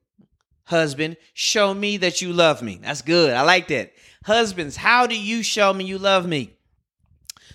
husband, 0.68 1.16
show 1.34 1.74
me 1.74 1.96
that 1.98 2.22
you 2.22 2.32
love 2.32 2.62
me? 2.62 2.78
That's 2.82 3.02
good. 3.02 3.34
I 3.34 3.42
like 3.42 3.68
that. 3.68 3.92
Husbands, 4.24 4.76
how 4.76 5.06
do 5.06 5.18
you 5.18 5.42
show 5.42 5.72
me 5.72 5.84
you 5.84 5.98
love 5.98 6.26
me? 6.26 6.52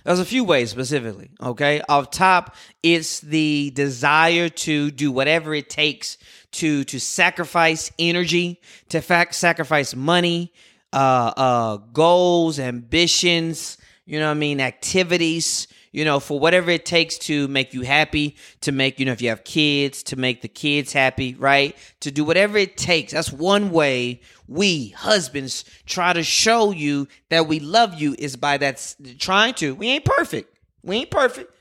There's 0.04 0.20
a 0.20 0.26
few 0.26 0.44
ways 0.44 0.70
specifically, 0.70 1.30
okay? 1.42 1.82
Off 1.88 2.12
top, 2.12 2.56
it's 2.82 3.22
the 3.22 3.72
desire 3.74 4.50
to 4.50 4.92
do 4.92 5.12
whatever 5.12 5.54
it 5.54 5.70
takes 5.70 6.18
to 6.54 6.84
to 6.86 7.00
sacrifice 7.00 7.92
energy, 7.98 8.60
to 8.90 9.00
fact 9.00 9.36
sacrifice 9.36 9.96
money, 9.96 10.52
uh, 10.92 11.32
uh, 11.38 11.78
goals, 11.78 12.60
ambitions, 12.60 13.78
you 14.06 14.20
know 14.20 14.26
what 14.26 14.32
I 14.32 14.40
mean, 14.40 14.60
activities, 14.60 15.68
you 15.94 16.04
know, 16.04 16.20
for 16.20 16.40
whatever 16.40 16.72
it 16.72 16.86
takes 16.86 17.18
to 17.20 17.48
make 17.48 17.74
you 17.74 17.84
happy, 17.84 18.36
to 18.62 18.72
make, 18.74 19.00
you 19.00 19.06
know, 19.06 19.14
if 19.14 19.22
you 19.22 19.30
have 19.30 19.44
kids, 19.46 20.04
to 20.04 20.18
make 20.18 20.42
the 20.42 20.48
kids 20.50 20.92
happy, 20.92 21.36
right? 21.36 21.78
To 22.02 22.12
do 22.12 22.26
whatever 22.26 22.58
it 22.58 22.76
takes. 22.76 23.14
That's 23.14 23.32
one 23.32 23.72
way 23.72 24.20
we 24.48 24.90
husbands 24.90 25.64
try 25.86 26.12
to 26.12 26.24
show 26.24 26.72
you 26.72 27.08
that 27.30 27.48
we 27.48 27.60
love 27.60 27.94
you 27.94 28.16
is 28.18 28.36
by 28.36 28.58
that 28.58 28.96
trying 29.20 29.54
to. 29.56 29.76
We 29.76 29.88
ain't 29.88 30.04
perfect. 30.04 30.58
We 30.84 30.98
ain't 30.98 31.12
perfect. 31.12 31.53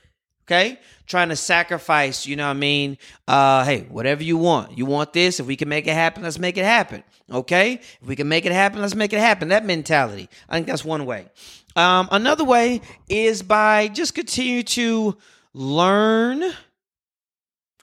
Okay? 0.45 0.79
Trying 1.07 1.29
to 1.29 1.35
sacrifice, 1.35 2.25
you 2.25 2.35
know 2.35 2.45
what 2.45 2.57
I 2.57 2.59
mean? 2.59 2.97
Uh 3.27 3.63
hey, 3.65 3.81
whatever 3.89 4.23
you 4.23 4.37
want. 4.37 4.77
You 4.77 4.85
want 4.85 5.13
this, 5.13 5.39
if 5.39 5.45
we 5.45 5.55
can 5.55 5.69
make 5.69 5.87
it 5.87 5.93
happen, 5.93 6.23
let's 6.23 6.39
make 6.39 6.57
it 6.57 6.65
happen. 6.65 7.03
Okay? 7.31 7.73
If 7.73 8.07
we 8.07 8.15
can 8.15 8.27
make 8.27 8.45
it 8.45 8.51
happen, 8.51 8.81
let's 8.81 8.95
make 8.95 9.13
it 9.13 9.19
happen. 9.19 9.49
That 9.49 9.65
mentality. 9.65 10.29
I 10.49 10.55
think 10.55 10.67
that's 10.67 10.85
one 10.85 11.05
way. 11.05 11.27
Um, 11.75 12.07
another 12.11 12.43
way 12.43 12.81
is 13.09 13.41
by 13.41 13.87
just 13.87 14.13
continue 14.15 14.63
to 14.63 15.17
learn 15.53 16.43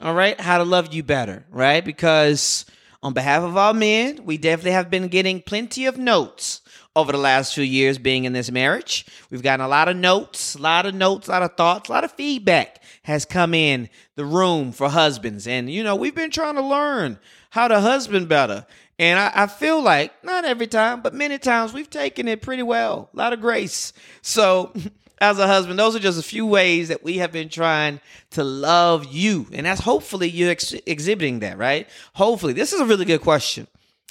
All 0.01 0.15
right, 0.15 0.41
how 0.41 0.59
to 0.59 0.65
love 0.65 0.95
you 0.95 1.03
better, 1.03 1.45
right? 1.51 1.85
Because 1.85 2.65
on 3.03 3.13
behalf 3.13 3.43
of 3.43 3.57
all 3.57 3.75
men, 3.75 4.25
we 4.25 4.39
definitely 4.39 4.73
have 4.73 4.91
been 4.91 5.09
getting 5.09 5.43
plenty 5.43 5.85
of 5.87 5.99
notes 5.99 6.63
over 6.97 7.13
the 7.13 7.19
last 7.19 7.55
few 7.55 7.65
years 7.65 7.99
being 7.99 8.25
in 8.25 8.33
this 8.33 8.51
marriage. 8.51 9.07
We've 9.31 9.43
gotten 9.43 9.65
a 9.65 9.69
lot 9.69 9.89
of 9.89 9.97
notes, 9.97 10.57
a 10.57 10.61
lot 10.61 10.87
of 10.87 10.95
notes, 10.95 11.29
a 11.29 11.31
lot 11.31 11.43
of 11.43 11.57
thoughts, 11.57 11.89
a 11.89 11.93
lot 11.93 12.05
of 12.05 12.13
feedback 12.13 12.83
has 13.03 13.25
come 13.25 13.55
in 13.55 13.89
the 14.17 14.25
room 14.25 14.73
for 14.73 14.89
husbands. 14.89 15.47
And, 15.47 15.71
you 15.71 15.85
know, 15.85 15.97
we've 15.97 16.15
been 16.15 16.31
trying 16.31 16.57
to 16.57 16.63
learn 16.63 17.19
how 17.51 17.69
to 17.69 17.81
husband 17.81 18.29
better. 18.29 18.67
And 18.99 19.19
I, 19.19 19.33
I, 19.35 19.47
feel 19.47 19.81
like, 19.81 20.13
not 20.25 20.45
every 20.45 20.67
time, 20.67 21.01
but 21.01 21.15
many 21.15 21.39
times 21.39 21.73
we've 21.73 21.89
taken 21.89 22.29
it 22.29 22.43
pretty 22.43 22.63
well. 22.63 23.09
A 23.15 23.17
lot 23.17 23.33
of 23.33 23.41
grace. 23.41 23.93
So, 24.21 24.73
as 25.21 25.39
a 25.39 25.47
husband, 25.47 25.79
those 25.79 25.95
are 25.95 26.01
just 26.01 26.19
a 26.19 26.23
few 26.23 26.47
ways 26.47 26.89
that 26.89 27.05
we 27.05 27.19
have 27.19 27.31
been 27.31 27.49
trying 27.49 28.01
to 28.31 28.43
love 28.43 29.07
you. 29.07 29.47
And 29.53 29.67
that's 29.67 29.81
hopefully 29.81 30.29
you're 30.29 30.51
ex- 30.51 30.75
exhibiting 30.87 31.41
that, 31.41 31.59
right? 31.59 31.89
Hopefully. 32.15 32.53
This 32.53 32.73
is 32.73 32.81
a 32.81 32.87
really 32.87 33.05
good 33.05 33.21
question. 33.21 33.67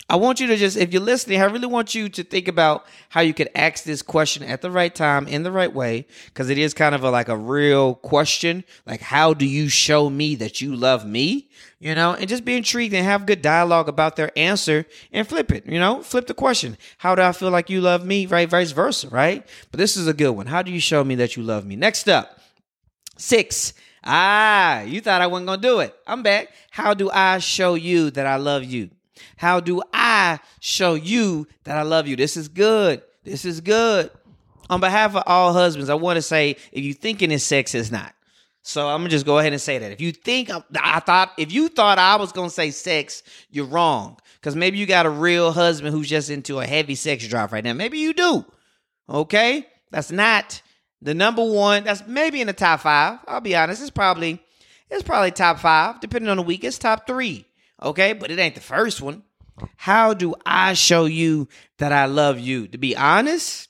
I 0.07 0.15
want 0.15 0.39
you 0.39 0.47
to 0.47 0.57
just, 0.57 0.75
if 0.75 0.91
you're 0.91 1.03
listening, 1.03 1.39
I 1.39 1.45
really 1.45 1.67
want 1.67 1.93
you 1.93 2.09
to 2.09 2.23
think 2.23 2.47
about 2.47 2.85
how 3.09 3.21
you 3.21 3.33
could 3.33 3.49
ask 3.53 3.83
this 3.83 4.01
question 4.01 4.41
at 4.41 4.61
the 4.61 4.71
right 4.71 4.93
time 4.93 5.27
in 5.27 5.43
the 5.43 5.51
right 5.51 5.71
way, 5.71 6.07
because 6.25 6.49
it 6.49 6.57
is 6.57 6.73
kind 6.73 6.95
of 6.95 7.03
a, 7.03 7.11
like 7.11 7.29
a 7.29 7.37
real 7.37 7.93
question. 7.95 8.63
Like, 8.87 9.01
how 9.01 9.35
do 9.35 9.45
you 9.45 9.69
show 9.69 10.09
me 10.09 10.33
that 10.35 10.61
you 10.61 10.75
love 10.75 11.05
me? 11.05 11.49
You 11.79 11.93
know, 11.93 12.13
and 12.13 12.27
just 12.27 12.43
be 12.43 12.57
intrigued 12.57 12.95
and 12.95 13.05
have 13.05 13.27
good 13.27 13.43
dialogue 13.43 13.87
about 13.87 14.15
their 14.15 14.31
answer 14.35 14.85
and 15.11 15.27
flip 15.27 15.51
it, 15.51 15.67
you 15.67 15.79
know, 15.79 16.01
flip 16.01 16.25
the 16.25 16.33
question. 16.33 16.77
How 16.97 17.13
do 17.13 17.21
I 17.21 17.31
feel 17.31 17.51
like 17.51 17.69
you 17.69 17.79
love 17.79 18.03
me? 18.03 18.25
Right, 18.25 18.49
vice 18.49 18.71
versa, 18.71 19.09
right? 19.09 19.47
But 19.71 19.77
this 19.77 19.95
is 19.95 20.07
a 20.07 20.13
good 20.13 20.31
one. 20.31 20.47
How 20.47 20.63
do 20.63 20.71
you 20.71 20.79
show 20.79 21.03
me 21.03 21.15
that 21.15 21.37
you 21.37 21.43
love 21.43 21.65
me? 21.65 21.75
Next 21.75 22.09
up, 22.09 22.39
six. 23.17 23.73
Ah, 24.03 24.81
you 24.81 25.01
thought 25.01 25.21
I 25.21 25.27
wasn't 25.27 25.47
going 25.47 25.61
to 25.61 25.67
do 25.67 25.79
it. 25.81 25.93
I'm 26.07 26.23
back. 26.23 26.49
How 26.71 26.93
do 26.93 27.11
I 27.11 27.37
show 27.37 27.75
you 27.75 28.09
that 28.11 28.25
I 28.25 28.37
love 28.37 28.63
you? 28.63 28.89
How 29.37 29.59
do 29.59 29.81
I 29.93 30.39
show 30.59 30.95
you 30.95 31.47
that 31.63 31.77
I 31.77 31.83
love 31.83 32.07
you? 32.07 32.15
This 32.15 32.37
is 32.37 32.47
good. 32.47 33.01
This 33.23 33.45
is 33.45 33.61
good. 33.61 34.11
On 34.69 34.79
behalf 34.79 35.15
of 35.15 35.23
all 35.25 35.53
husbands, 35.53 35.89
I 35.89 35.95
want 35.95 36.17
to 36.17 36.21
say 36.21 36.55
if 36.71 36.83
you 36.83 36.93
thinking 36.93 37.31
it's 37.31 37.43
sex, 37.43 37.73
it's 37.73 37.91
not. 37.91 38.13
So 38.61 38.87
I'm 38.87 38.99
gonna 38.99 39.09
just 39.09 39.25
go 39.25 39.39
ahead 39.39 39.53
and 39.53 39.61
say 39.61 39.77
that. 39.79 39.91
If 39.91 40.01
you 40.01 40.11
think 40.11 40.51
I 40.79 40.99
thought, 40.99 41.31
if 41.37 41.51
you 41.51 41.69
thought 41.69 41.97
I 41.97 42.17
was 42.17 42.31
gonna 42.31 42.49
say 42.49 42.71
sex, 42.71 43.23
you're 43.49 43.65
wrong. 43.65 44.17
Because 44.35 44.55
maybe 44.55 44.77
you 44.77 44.85
got 44.85 45.05
a 45.05 45.09
real 45.09 45.51
husband 45.51 45.93
who's 45.93 46.07
just 46.07 46.29
into 46.29 46.59
a 46.59 46.67
heavy 46.67 46.95
sex 46.95 47.27
drive 47.27 47.51
right 47.51 47.63
now. 47.63 47.73
Maybe 47.73 47.97
you 47.97 48.13
do. 48.13 48.45
Okay, 49.09 49.65
that's 49.91 50.11
not 50.11 50.61
the 51.01 51.13
number 51.13 51.43
one. 51.43 51.83
That's 51.83 52.05
maybe 52.05 52.41
in 52.41 52.47
the 52.47 52.53
top 52.53 52.81
five. 52.81 53.19
I'll 53.27 53.41
be 53.41 53.55
honest. 53.55 53.81
It's 53.81 53.89
probably 53.89 54.41
it's 54.89 55.03
probably 55.03 55.31
top 55.31 55.59
five, 55.59 55.99
depending 55.99 56.29
on 56.29 56.37
the 56.37 56.43
week. 56.43 56.63
It's 56.63 56.77
top 56.77 57.07
three. 57.07 57.45
Okay, 57.81 58.13
but 58.13 58.31
it 58.31 58.39
ain't 58.39 58.55
the 58.55 58.61
first 58.61 59.01
one. 59.01 59.23
How 59.75 60.13
do 60.13 60.35
I 60.45 60.73
show 60.73 61.05
you 61.05 61.47
that 61.77 61.91
I 61.91 62.05
love 62.05 62.39
you? 62.39 62.67
To 62.67 62.77
be 62.77 62.95
honest, 62.95 63.69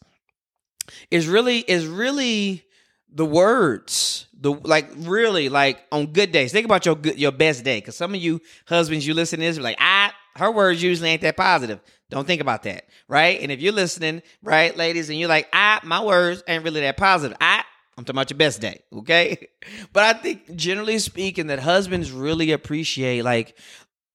is 1.12 1.28
really 1.28 1.60
is 1.60 1.86
really 1.88 2.63
the 3.12 3.25
words. 3.25 4.28
The 4.39 4.51
like 4.51 4.89
really 4.96 5.50
like 5.50 5.80
on 5.92 6.08
good 6.08 6.32
days. 6.32 6.51
Think 6.51 6.66
about 6.66 6.86
your 6.86 6.96
good 6.96 7.20
your 7.20 7.32
best 7.32 7.63
day. 7.63 7.82
Cause 7.82 7.96
some 7.96 8.13
of 8.13 8.22
you 8.22 8.42
husbands 8.68 9.06
you 9.06 9.13
listen 9.13 9.39
to 9.39 9.46
this 9.46 9.60
like, 9.60 9.78
ah, 9.80 10.13
her 10.36 10.51
words 10.51 10.82
usually 10.82 11.10
ain't 11.10 11.22
that 11.22 11.38
positive. 11.38 11.80
Don't 12.10 12.25
think 12.25 12.42
about 12.42 12.63
that. 12.63 12.86
Right? 13.08 13.39
And 13.42 13.51
if 13.51 13.62
you're 13.62 13.74
listening, 13.74 14.22
right, 14.42 14.75
ladies, 14.75 15.10
and 15.10 15.20
you're 15.20 15.30
like, 15.30 15.50
ah, 15.54 15.80
my 15.84 16.04
words 16.04 16.44
ain't 16.48 16.63
really 16.63 16.82
that 16.82 16.98
positive. 16.98 17.38
I 17.42 17.63
I'm 17.98 18.06
talking 18.06 18.16
about 18.18 18.30
your 18.30 18.38
best 18.38 18.62
day, 18.62 18.82
okay? 18.94 19.50
But 19.94 20.04
I 20.04 20.20
think 20.20 20.56
generally 20.56 21.00
speaking 21.00 21.48
that 21.48 21.60
husbands 21.60 22.12
really 22.12 22.51
appreciate 22.51 23.24
like 23.24 23.58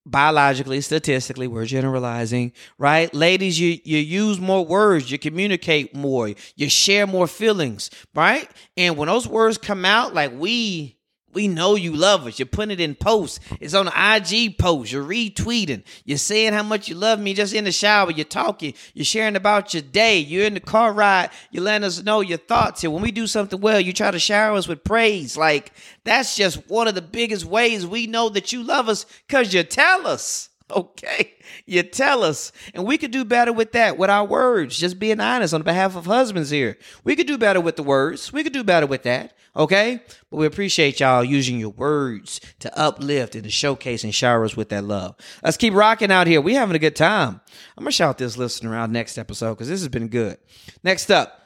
biologically, 0.06 0.80
statistically, 0.80 1.46
we're 1.46 1.66
generalizing, 1.66 2.52
right? 2.78 3.12
Ladies, 3.14 3.58
you 3.58 3.78
you 3.84 3.99
use 3.99 4.40
more 4.40 4.64
words, 4.64 5.11
you 5.11 5.18
communicate 5.18 5.94
more, 5.94 6.32
you 6.56 6.68
share 6.68 7.06
more 7.06 7.26
feelings, 7.26 7.90
right? 8.14 8.49
And 8.76 8.96
when 8.96 9.08
those 9.08 9.26
words 9.26 9.58
come 9.58 9.84
out, 9.84 10.14
like 10.14 10.32
we 10.34 10.96
we 11.34 11.48
know 11.48 11.74
you 11.74 11.92
love 11.92 12.26
us. 12.26 12.38
You're 12.38 12.46
putting 12.46 12.72
it 12.72 12.80
in 12.80 12.94
posts. 12.94 13.40
It's 13.60 13.74
on 13.74 13.86
the 13.86 13.92
IG 13.94 14.58
post. 14.58 14.92
You're 14.92 15.04
retweeting. 15.04 15.82
You're 16.04 16.18
saying 16.18 16.52
how 16.52 16.62
much 16.62 16.88
you 16.88 16.94
love 16.94 17.20
me 17.20 17.34
just 17.34 17.54
in 17.54 17.64
the 17.64 17.72
shower. 17.72 18.10
You're 18.10 18.24
talking. 18.24 18.74
You're 18.94 19.04
sharing 19.04 19.36
about 19.36 19.74
your 19.74 19.82
day. 19.82 20.18
You're 20.18 20.46
in 20.46 20.54
the 20.54 20.60
car 20.60 20.92
ride. 20.92 21.30
You're 21.50 21.64
letting 21.64 21.84
us 21.84 22.02
know 22.02 22.20
your 22.20 22.38
thoughts. 22.38 22.82
When 22.82 23.02
we 23.02 23.10
do 23.12 23.26
something 23.26 23.60
well, 23.60 23.80
you 23.80 23.92
try 23.92 24.10
to 24.10 24.18
shower 24.18 24.56
us 24.56 24.68
with 24.68 24.84
praise. 24.84 25.36
Like 25.36 25.72
that's 26.04 26.36
just 26.36 26.68
one 26.68 26.88
of 26.88 26.94
the 26.94 27.02
biggest 27.02 27.44
ways 27.44 27.86
we 27.86 28.06
know 28.06 28.28
that 28.30 28.52
you 28.52 28.62
love 28.62 28.88
us 28.88 29.06
because 29.26 29.52
you 29.52 29.62
tell 29.62 30.06
us. 30.06 30.50
Okay. 30.71 31.35
You 31.66 31.83
tell 31.83 32.25
us. 32.25 32.50
And 32.75 32.87
we 32.87 32.99
could 32.99 33.11
do 33.11 33.25
better 33.25 33.52
with 33.52 33.73
that, 33.73 33.99
with 33.99 34.11
our 34.11 34.25
words, 34.25 34.78
just 34.78 34.99
being 34.99 35.21
honest 35.21 35.54
on 35.54 35.62
behalf 35.62 35.94
of 35.94 36.06
husbands 36.06 36.50
here. 36.50 36.78
We 37.04 37.16
could 37.16 37.26
do 37.26 37.38
better 37.38 37.61
with 37.61 37.76
the 37.76 37.83
words. 37.83 38.33
We 38.33 38.42
could 38.42 38.52
do 38.52 38.64
better 38.64 38.87
with 38.87 39.02
that. 39.02 39.35
Okay? 39.54 40.00
But 40.30 40.37
we 40.38 40.47
appreciate 40.47 41.00
y'all 41.00 41.23
using 41.23 41.61
your 41.61 41.71
words 41.71 42.40
to 42.61 42.78
uplift 42.78 43.35
and 43.35 43.44
to 43.44 43.50
showcase 43.50 44.04
and 44.04 44.14
shower 44.14 44.44
us 44.44 44.56
with 44.56 44.71
that 44.71 44.85
love. 44.85 45.16
Let's 45.42 45.56
keep 45.56 45.75
rocking 45.75 46.11
out 46.11 46.26
here. 46.26 46.40
We 46.40 46.54
having 46.54 46.76
a 46.76 46.80
good 46.80 46.97
time. 46.97 47.40
I'm 47.76 47.85
to 47.85 47.92
shout 47.92 48.18
this 48.18 48.37
listener 48.37 48.75
out 48.75 48.90
next 48.90 49.18
episode 49.18 49.54
because 49.54 49.68
this 49.68 49.80
has 49.80 49.88
been 49.88 50.09
good. 50.09 50.38
Next 50.83 51.11
up. 51.11 51.40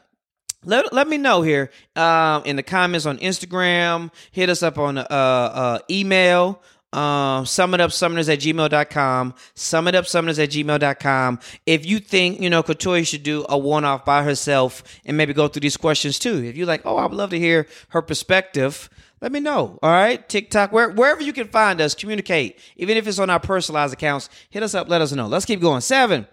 Let, 0.65 0.93
let 0.93 1.07
me 1.07 1.19
know 1.19 1.43
here 1.43 1.71
um, 1.95 2.43
in 2.45 2.57
the 2.57 2.65
comments 2.65 3.07
on 3.07 3.19
Instagram. 3.19 4.13
Hit 4.33 4.49
us 4.49 4.63
up 4.63 4.77
on 4.77 4.99
uh, 4.99 5.03
uh, 5.09 5.79
email 5.89 6.63
um, 6.92 7.45
sum 7.45 7.75
it 7.75 7.80
up 7.80 7.90
summoners 7.90 8.33
at 8.33 8.40
gmail.com. 8.40 9.35
Sum 9.54 9.88
it 9.88 9.95
up 9.95 10.07
summoners 10.07 10.42
at 10.42 10.50
gmail.com. 10.50 11.40
If 11.66 11.85
you 11.85 11.99
think, 11.99 12.40
you 12.40 12.49
know, 12.49 12.62
Katoya 12.62 13.07
should 13.07 13.23
do 13.23 13.45
a 13.49 13.59
one 13.59 13.85
off 13.85 14.04
by 14.04 14.23
herself 14.23 14.83
and 15.04 15.16
maybe 15.16 15.35
go 15.35 15.49
through 15.49 15.61
these 15.61 15.76
questions 15.76 16.18
too. 16.18 16.42
If 16.42 16.57
you're 16.57 16.66
like, 16.66 16.83
oh, 16.85 16.97
I 16.97 17.07
would 17.07 17.16
love 17.16 17.30
to 17.30 17.38
hear 17.38 17.66
her 17.90 18.00
perspective, 18.00 18.88
let 19.21 19.33
me 19.33 19.40
know. 19.40 19.78
All 19.83 19.90
right. 19.90 20.26
TikTok, 20.28 20.73
where, 20.73 20.90
wherever 20.90 21.23
you 21.23 21.33
can 21.33 21.49
find 21.49 21.80
us, 21.80 21.95
communicate. 21.95 22.59
Even 22.76 22.97
if 22.97 23.07
it's 23.07 23.18
on 23.18 23.30
our 23.30 23.40
personalized 23.40 23.92
accounts, 23.92 24.30
hit 24.49 24.62
us 24.62 24.75
up, 24.75 24.88
let 24.88 25.02
us 25.02 25.12
know. 25.12 25.26
Let's 25.26 25.45
keep 25.45 25.61
going. 25.61 25.80
Seven. 25.80 26.26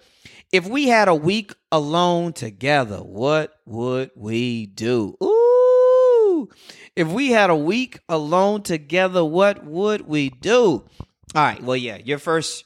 If 0.51 0.67
we 0.67 0.87
had 0.87 1.07
a 1.07 1.15
week 1.15 1.53
alone 1.71 2.31
together, 2.31 2.97
what 2.97 3.59
would 3.65 4.11
we 4.15 4.67
do? 4.67 5.17
Ooh. 5.21 5.34
If 6.95 7.07
we 7.07 7.31
had 7.31 7.49
a 7.49 7.55
week 7.55 7.99
alone 8.09 8.63
together, 8.63 9.23
what 9.23 9.65
would 9.65 10.07
we 10.07 10.29
do? 10.29 10.83
All 11.35 11.43
right. 11.43 11.61
Well, 11.61 11.77
yeah, 11.77 11.97
your 11.97 12.19
first 12.19 12.65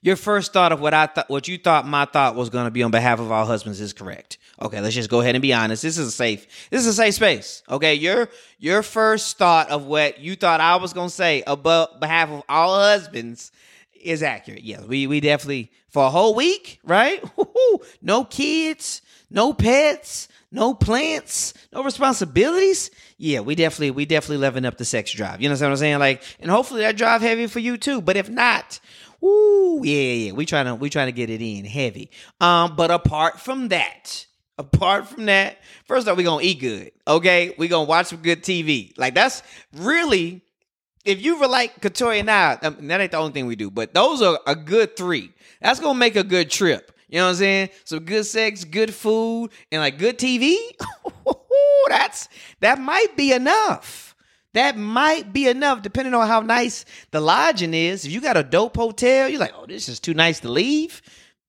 your 0.00 0.16
first 0.16 0.52
thought 0.52 0.72
of 0.72 0.80
what 0.80 0.94
I 0.94 1.06
thought 1.06 1.28
what 1.28 1.48
you 1.48 1.58
thought 1.58 1.86
my 1.86 2.04
thought 2.04 2.36
was 2.36 2.50
going 2.50 2.66
to 2.66 2.70
be 2.70 2.82
on 2.82 2.90
behalf 2.90 3.18
of 3.18 3.32
our 3.32 3.44
husbands 3.44 3.80
is 3.80 3.92
correct. 3.92 4.38
Okay, 4.60 4.80
let's 4.80 4.94
just 4.94 5.10
go 5.10 5.20
ahead 5.20 5.34
and 5.34 5.42
be 5.42 5.52
honest. 5.52 5.82
This 5.82 5.98
is 5.98 6.08
a 6.08 6.12
safe 6.12 6.46
this 6.70 6.82
is 6.82 6.86
a 6.86 6.92
safe 6.92 7.14
space. 7.14 7.62
Okay, 7.68 7.94
your 7.94 8.28
your 8.58 8.82
first 8.82 9.38
thought 9.38 9.70
of 9.70 9.86
what 9.86 10.20
you 10.20 10.36
thought 10.36 10.60
I 10.60 10.76
was 10.76 10.92
going 10.92 11.08
to 11.08 11.14
say 11.14 11.42
about 11.46 12.00
behalf 12.00 12.30
of 12.30 12.42
all 12.48 12.74
husbands 12.74 13.52
is 14.02 14.22
accurate. 14.22 14.62
Yes, 14.62 14.82
we 14.82 15.06
we 15.06 15.20
definitely 15.20 15.70
for 15.88 16.04
a 16.04 16.10
whole 16.10 16.34
week, 16.34 16.80
right? 16.84 17.22
no 18.02 18.24
kids, 18.24 19.02
no 19.30 19.52
pets, 19.52 20.28
no 20.50 20.74
plants, 20.74 21.54
no 21.72 21.82
responsibilities. 21.82 22.90
Yeah, 23.16 23.40
we 23.40 23.54
definitely 23.54 23.90
we 23.90 24.06
definitely 24.06 24.38
leveling 24.38 24.64
up 24.64 24.78
the 24.78 24.84
sex 24.84 25.12
drive. 25.12 25.40
You 25.40 25.48
know 25.48 25.54
what 25.54 25.62
I'm 25.62 25.76
saying? 25.76 25.98
Like, 25.98 26.22
and 26.40 26.50
hopefully 26.50 26.82
that 26.82 26.96
drive 26.96 27.20
heavy 27.20 27.46
for 27.46 27.58
you 27.58 27.76
too. 27.76 28.00
But 28.00 28.16
if 28.16 28.30
not, 28.30 28.80
woo, 29.20 29.84
yeah, 29.84 30.12
yeah, 30.12 30.32
we 30.32 30.46
trying 30.46 30.66
to 30.66 30.74
we 30.74 30.90
trying 30.90 31.08
to 31.08 31.12
get 31.12 31.30
it 31.30 31.42
in 31.42 31.64
heavy. 31.64 32.10
Um, 32.40 32.76
but 32.76 32.90
apart 32.90 33.40
from 33.40 33.68
that, 33.68 34.26
apart 34.56 35.08
from 35.08 35.26
that, 35.26 35.58
first 35.84 36.08
off, 36.08 36.16
we 36.16 36.24
gonna 36.24 36.42
eat 36.42 36.60
good. 36.60 36.92
Okay, 37.06 37.54
we 37.58 37.68
gonna 37.68 37.84
watch 37.84 38.06
some 38.06 38.22
good 38.22 38.42
TV. 38.42 38.96
Like 38.96 39.14
that's 39.14 39.42
really. 39.74 40.42
If 41.08 41.24
you 41.24 41.40
were 41.40 41.48
like 41.48 41.80
Katoya 41.80 42.20
and 42.20 42.30
I, 42.30 42.58
um, 42.60 42.76
mean, 42.76 42.88
that 42.88 43.00
ain't 43.00 43.12
the 43.12 43.16
only 43.16 43.32
thing 43.32 43.46
we 43.46 43.56
do, 43.56 43.70
but 43.70 43.94
those 43.94 44.20
are 44.20 44.38
a 44.46 44.54
good 44.54 44.94
three. 44.94 45.32
That's 45.62 45.80
gonna 45.80 45.98
make 45.98 46.16
a 46.16 46.22
good 46.22 46.50
trip. 46.50 46.92
You 47.08 47.16
know 47.16 47.24
what 47.24 47.30
I'm 47.30 47.36
saying? 47.36 47.70
Some 47.84 48.00
good 48.00 48.26
sex, 48.26 48.64
good 48.64 48.92
food, 48.92 49.50
and 49.72 49.80
like 49.80 49.96
good 49.96 50.18
TV. 50.18 50.54
That's 51.88 52.28
that 52.60 52.78
might 52.78 53.16
be 53.16 53.32
enough. 53.32 54.14
That 54.52 54.76
might 54.76 55.32
be 55.32 55.48
enough, 55.48 55.80
depending 55.80 56.12
on 56.12 56.28
how 56.28 56.40
nice 56.40 56.84
the 57.10 57.20
lodging 57.20 57.72
is. 57.72 58.04
If 58.04 58.12
you 58.12 58.20
got 58.20 58.36
a 58.36 58.42
dope 58.42 58.76
hotel, 58.76 59.30
you're 59.30 59.40
like, 59.40 59.54
oh, 59.56 59.64
this 59.64 59.88
is 59.88 60.00
too 60.00 60.12
nice 60.12 60.40
to 60.40 60.50
leave. 60.50 61.00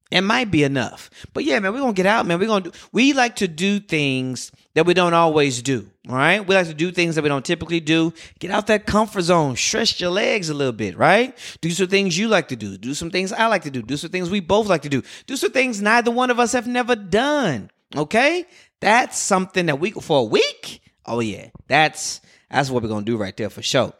It 0.09 0.21
might 0.21 0.51
be 0.51 0.63
enough. 0.63 1.09
But 1.33 1.43
yeah, 1.43 1.59
man, 1.59 1.73
we're 1.73 1.81
gonna 1.81 1.91
get 1.91 2.05
out, 2.05 2.25
man. 2.25 2.39
We're 2.39 2.47
gonna 2.47 2.63
do 2.63 2.71
we 2.93 3.11
like 3.11 3.35
to 3.37 3.49
do 3.49 3.81
things 3.81 4.53
that 4.75 4.85
we 4.85 4.93
don't 4.93 5.13
always 5.13 5.61
do. 5.61 5.89
All 6.07 6.15
right. 6.15 6.45
We 6.45 6.55
like 6.55 6.67
to 6.67 6.73
do 6.73 6.91
things 6.91 7.15
that 7.15 7.21
we 7.21 7.29
don't 7.29 7.45
typically 7.45 7.79
do. 7.79 8.13
Get 8.39 8.51
out 8.51 8.67
that 8.67 8.85
comfort 8.85 9.21
zone. 9.21 9.55
Stretch 9.55 9.99
your 9.99 10.11
legs 10.11 10.49
a 10.49 10.53
little 10.53 10.73
bit, 10.73 10.97
right? 10.97 11.37
Do 11.61 11.71
some 11.71 11.87
things 11.87 12.17
you 12.17 12.27
like 12.27 12.47
to 12.49 12.55
do. 12.55 12.77
Do 12.77 12.93
some 12.93 13.11
things 13.11 13.33
I 13.33 13.47
like 13.47 13.63
to 13.63 13.71
do. 13.71 13.81
Do 13.81 13.97
some 13.97 14.09
things 14.09 14.29
we 14.29 14.39
both 14.39 14.67
like 14.67 14.83
to 14.83 14.89
do. 14.89 15.01
Do 15.25 15.35
some 15.35 15.51
things 15.51 15.81
neither 15.81 16.11
one 16.11 16.29
of 16.29 16.39
us 16.39 16.53
have 16.53 16.67
never 16.67 16.95
done. 16.95 17.71
Okay? 17.95 18.45
That's 18.79 19.17
something 19.17 19.65
that 19.65 19.79
we 19.79 19.91
for 19.91 20.19
a 20.19 20.23
week. 20.23 20.81
Oh 21.05 21.19
yeah. 21.19 21.49
That's 21.67 22.21
that's 22.49 22.69
what 22.69 22.83
we're 22.83 22.89
gonna 22.89 23.05
do 23.05 23.17
right 23.17 23.35
there 23.35 23.49
for 23.49 23.61
sure. 23.61 23.93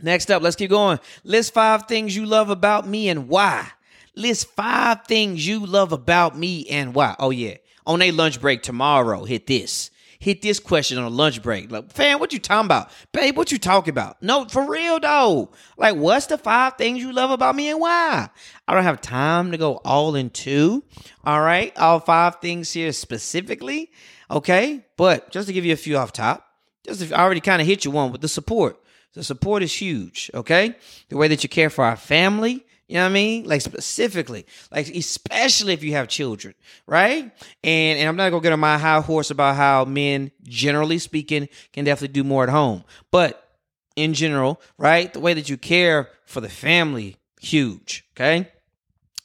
Next 0.00 0.30
up, 0.30 0.42
let's 0.42 0.56
keep 0.56 0.70
going. 0.70 1.00
List 1.24 1.52
five 1.54 1.86
things 1.88 2.14
you 2.14 2.24
love 2.24 2.50
about 2.50 2.86
me 2.86 3.08
and 3.08 3.28
why. 3.28 3.68
List 4.14 4.48
five 4.50 5.04
things 5.06 5.46
you 5.46 5.64
love 5.64 5.92
about 5.92 6.38
me 6.38 6.66
and 6.68 6.94
why. 6.94 7.16
Oh, 7.18 7.30
yeah. 7.30 7.56
On 7.88 8.00
a 8.02 8.12
lunch 8.12 8.40
break 8.40 8.62
tomorrow, 8.62 9.24
hit 9.24 9.46
this. 9.48 9.90
Hit 10.20 10.42
this 10.42 10.60
question 10.60 10.98
on 10.98 11.04
a 11.04 11.08
lunch 11.08 11.42
break. 11.42 11.70
Like, 11.70 11.92
fam, 11.92 12.18
what 12.18 12.32
you 12.32 12.38
talking 12.38 12.66
about? 12.66 12.90
Babe, 13.12 13.36
what 13.36 13.50
you 13.50 13.58
talking 13.58 13.92
about? 13.92 14.20
No, 14.22 14.44
for 14.46 14.68
real 14.68 15.00
though. 15.00 15.52
Like, 15.76 15.96
what's 15.96 16.26
the 16.26 16.36
five 16.36 16.76
things 16.76 17.00
you 17.00 17.12
love 17.12 17.30
about 17.30 17.54
me 17.54 17.70
and 17.70 17.80
why? 17.80 18.28
I 18.66 18.74
don't 18.74 18.82
have 18.82 19.00
time 19.00 19.52
to 19.52 19.56
go 19.56 19.80
all 19.84 20.16
in 20.16 20.30
two. 20.30 20.84
All 21.24 21.40
right. 21.40 21.76
All 21.78 22.00
five 22.00 22.36
things 22.40 22.72
here 22.72 22.92
specifically. 22.92 23.90
Okay. 24.30 24.84
But 24.96 25.30
just 25.30 25.46
to 25.46 25.54
give 25.54 25.64
you 25.64 25.72
a 25.72 25.76
few 25.76 25.96
off 25.96 26.12
top, 26.12 26.44
just 26.84 27.00
if 27.00 27.12
I 27.12 27.22
already 27.22 27.40
kind 27.40 27.62
of 27.62 27.68
hit 27.68 27.84
you 27.84 27.90
one 27.90 28.12
with 28.12 28.20
the 28.20 28.28
support. 28.28 28.76
The 29.14 29.24
support 29.24 29.62
is 29.62 29.72
huge. 29.72 30.30
Okay. 30.34 30.74
The 31.08 31.16
way 31.16 31.28
that 31.28 31.42
you 31.42 31.48
care 31.48 31.70
for 31.70 31.84
our 31.84 31.96
family, 31.96 32.66
you 32.88 32.94
know 32.94 33.02
what 33.02 33.10
I 33.10 33.12
mean? 33.12 33.44
Like 33.44 33.60
specifically, 33.60 34.46
like 34.72 34.88
especially 34.88 35.74
if 35.74 35.84
you 35.84 35.92
have 35.92 36.08
children, 36.08 36.54
right? 36.86 37.30
And 37.62 37.98
and 37.98 38.08
I'm 38.08 38.16
not 38.16 38.30
gonna 38.30 38.42
get 38.42 38.52
on 38.52 38.60
my 38.60 38.78
high 38.78 39.00
horse 39.00 39.30
about 39.30 39.56
how 39.56 39.84
men, 39.84 40.32
generally 40.42 40.98
speaking, 40.98 41.48
can 41.72 41.84
definitely 41.84 42.14
do 42.14 42.24
more 42.24 42.44
at 42.44 42.48
home. 42.48 42.84
But 43.10 43.46
in 43.94 44.14
general, 44.14 44.60
right? 44.78 45.12
The 45.12 45.20
way 45.20 45.34
that 45.34 45.48
you 45.48 45.58
care 45.58 46.08
for 46.24 46.40
the 46.40 46.48
family, 46.48 47.16
huge. 47.40 48.06
Okay. 48.12 48.48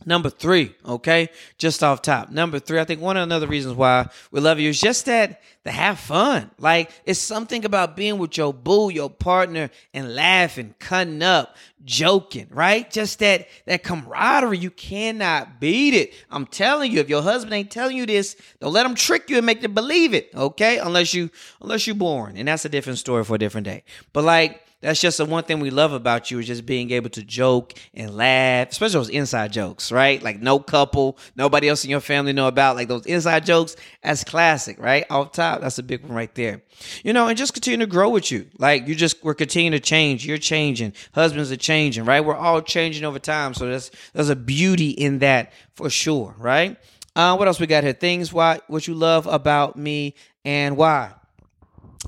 Number 0.06 0.30
three, 0.30 0.76
okay, 0.86 1.30
just 1.58 1.84
off 1.84 2.02
top. 2.02 2.30
Number 2.30 2.60
three, 2.60 2.80
I 2.80 2.84
think 2.84 3.02
one 3.02 3.18
of 3.18 3.42
the 3.42 3.48
reasons 3.48 3.76
why 3.76 4.10
we 4.32 4.42
love 4.42 4.60
you 4.60 4.70
is 4.70 4.80
just 4.80 5.06
that 5.06 5.42
to 5.64 5.72
have 5.72 6.00
fun. 6.00 6.52
Like 6.58 6.92
it's 7.06 7.20
something 7.20 7.64
about 7.66 7.96
being 7.96 8.18
with 8.18 8.38
your 8.38 8.54
boo, 8.54 8.90
your 8.90 9.10
partner, 9.10 9.70
and 9.94 10.16
laughing, 10.16 10.76
cutting 10.80 11.22
up, 11.22 11.56
joking, 11.86 12.48
right? 12.52 12.90
Just 12.90 13.20
that 13.20 13.48
that 13.66 13.84
camaraderie, 13.84 14.58
you 14.58 14.72
cannot 14.72 15.60
beat 15.60 15.94
it. 15.94 16.14
I'm 16.30 16.46
telling 16.46 16.92
you, 16.92 17.00
if 17.00 17.10
your 17.10 17.22
husband 17.22 17.54
ain't 17.54 17.72
telling 17.72 17.98
you 17.98 18.06
this, 18.06 18.36
don't 18.60 18.74
let 18.74 18.86
him 18.86 18.96
trick 18.96 19.30
you 19.30 19.38
and 19.38 19.46
make 19.46 19.62
you 19.62 19.70
believe 19.70 20.14
it, 20.14 20.30
okay? 20.36 20.78
Unless 20.80 21.14
you 21.14 21.30
unless 21.62 21.88
you're 21.88 21.96
born, 21.96 22.38
and 22.38 22.48
that's 22.48 22.66
a 22.66 22.70
different 22.70 23.00
story 23.00 23.24
for 23.24 23.36
a 23.36 23.40
different 23.40 23.66
day. 23.66 23.84
But 24.12 24.24
like 24.26 24.62
that's 24.84 25.00
just 25.00 25.18
the 25.18 25.26
one 25.26 25.46
thing 25.46 25.62
we 25.62 25.70
love 25.70 25.94
about 25.94 26.30
you 26.30 26.40
is 26.40 26.48
just 26.48 26.66
being 26.66 26.92
able 26.92 27.10
to 27.12 27.24
joke 27.24 27.74
and 27.94 28.18
laugh, 28.18 28.70
especially 28.70 29.00
those 29.00 29.10
inside 29.10 29.54
jokes, 29.54 29.94
right? 29.94 30.22
Like 30.22 30.42
no 30.42 30.60
couple, 30.60 31.18
nobody 31.38 31.70
else 31.70 31.86
in 31.86 31.90
your 31.90 32.02
family 32.02 32.34
know 32.34 32.50
about, 32.50 32.76
like 32.76 32.90
those 32.90 33.06
inside 33.06 33.46
jokes. 33.46 33.78
That's 34.04 34.26
classic, 34.26 34.78
right? 34.80 35.06
Off 35.10 35.32
top, 35.32 35.62
that's 35.62 35.80
a 35.80 35.84
big 35.84 36.04
one 36.04 36.12
right 36.12 36.34
there. 36.36 36.64
You 37.02 37.14
know, 37.14 37.30
and 37.30 37.38
just 37.38 37.54
continue 37.54 37.86
to 37.86 37.90
grow 37.90 38.10
with 38.10 38.30
you. 38.30 38.50
Like 38.60 38.86
you 38.86 38.94
just 38.94 39.24
we're 39.24 39.34
continuing 39.36 39.72
to 39.72 39.80
change. 39.80 40.26
You're 40.26 40.38
changing. 40.38 40.92
Husbands 41.14 41.50
are 41.50 41.58
changing, 41.58 42.04
right? 42.04 42.20
We're 42.20 42.36
all 42.36 42.62
changing 42.62 43.06
over 43.06 43.20
time. 43.20 43.54
So 43.54 43.70
that's 43.70 43.90
there's 44.12 44.30
a 44.30 44.36
beauty 44.36 44.90
in 44.90 45.20
that 45.20 45.54
for 45.76 45.90
sure, 45.90 46.36
right? 46.38 46.76
Uh, 47.16 47.38
what 47.38 47.48
else 47.48 47.58
we 47.58 47.68
got 47.68 47.86
here? 47.86 47.94
Things 47.94 48.34
why 48.34 48.60
what 48.68 48.86
you 48.86 48.96
love 48.96 49.28
about 49.28 49.78
me 49.78 50.16
and 50.44 50.76
why. 50.76 51.14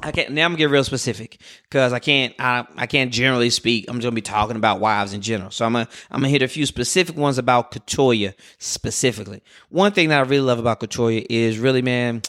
I 0.04 0.12
can't 0.12 0.32
now 0.32 0.46
I'm 0.46 0.52
gonna 0.52 0.58
get 0.58 0.70
real 0.70 0.84
specific 0.84 1.40
because 1.64 1.94
I 1.94 2.00
can't 2.00 2.34
I, 2.40 2.66
I 2.75 2.86
can't 2.86 3.12
generally 3.12 3.50
speak. 3.50 3.86
I'm 3.88 3.98
just 3.98 4.04
gonna 4.04 4.16
be 4.16 4.22
talking 4.22 4.56
about 4.56 4.80
wives 4.80 5.14
in 5.14 5.22
general. 5.22 5.52
So 5.52 5.66
I'm 5.66 5.74
gonna 5.74 5.88
I'm 6.12 6.20
gonna 6.22 6.30
hit 6.30 6.42
a 6.42 6.48
few 6.48 6.66
specific 6.66 7.16
ones 7.16 7.38
about 7.38 7.72
Katoya 7.72 8.34
specifically. 8.58 9.42
One 9.70 9.92
thing 9.92 10.10
that 10.10 10.20
I 10.20 10.24
really 10.24 10.42
love 10.42 10.60
about 10.60 10.80
Katoya 10.80 11.25
is 11.30 11.58
really 11.60 11.82
man 11.82 12.22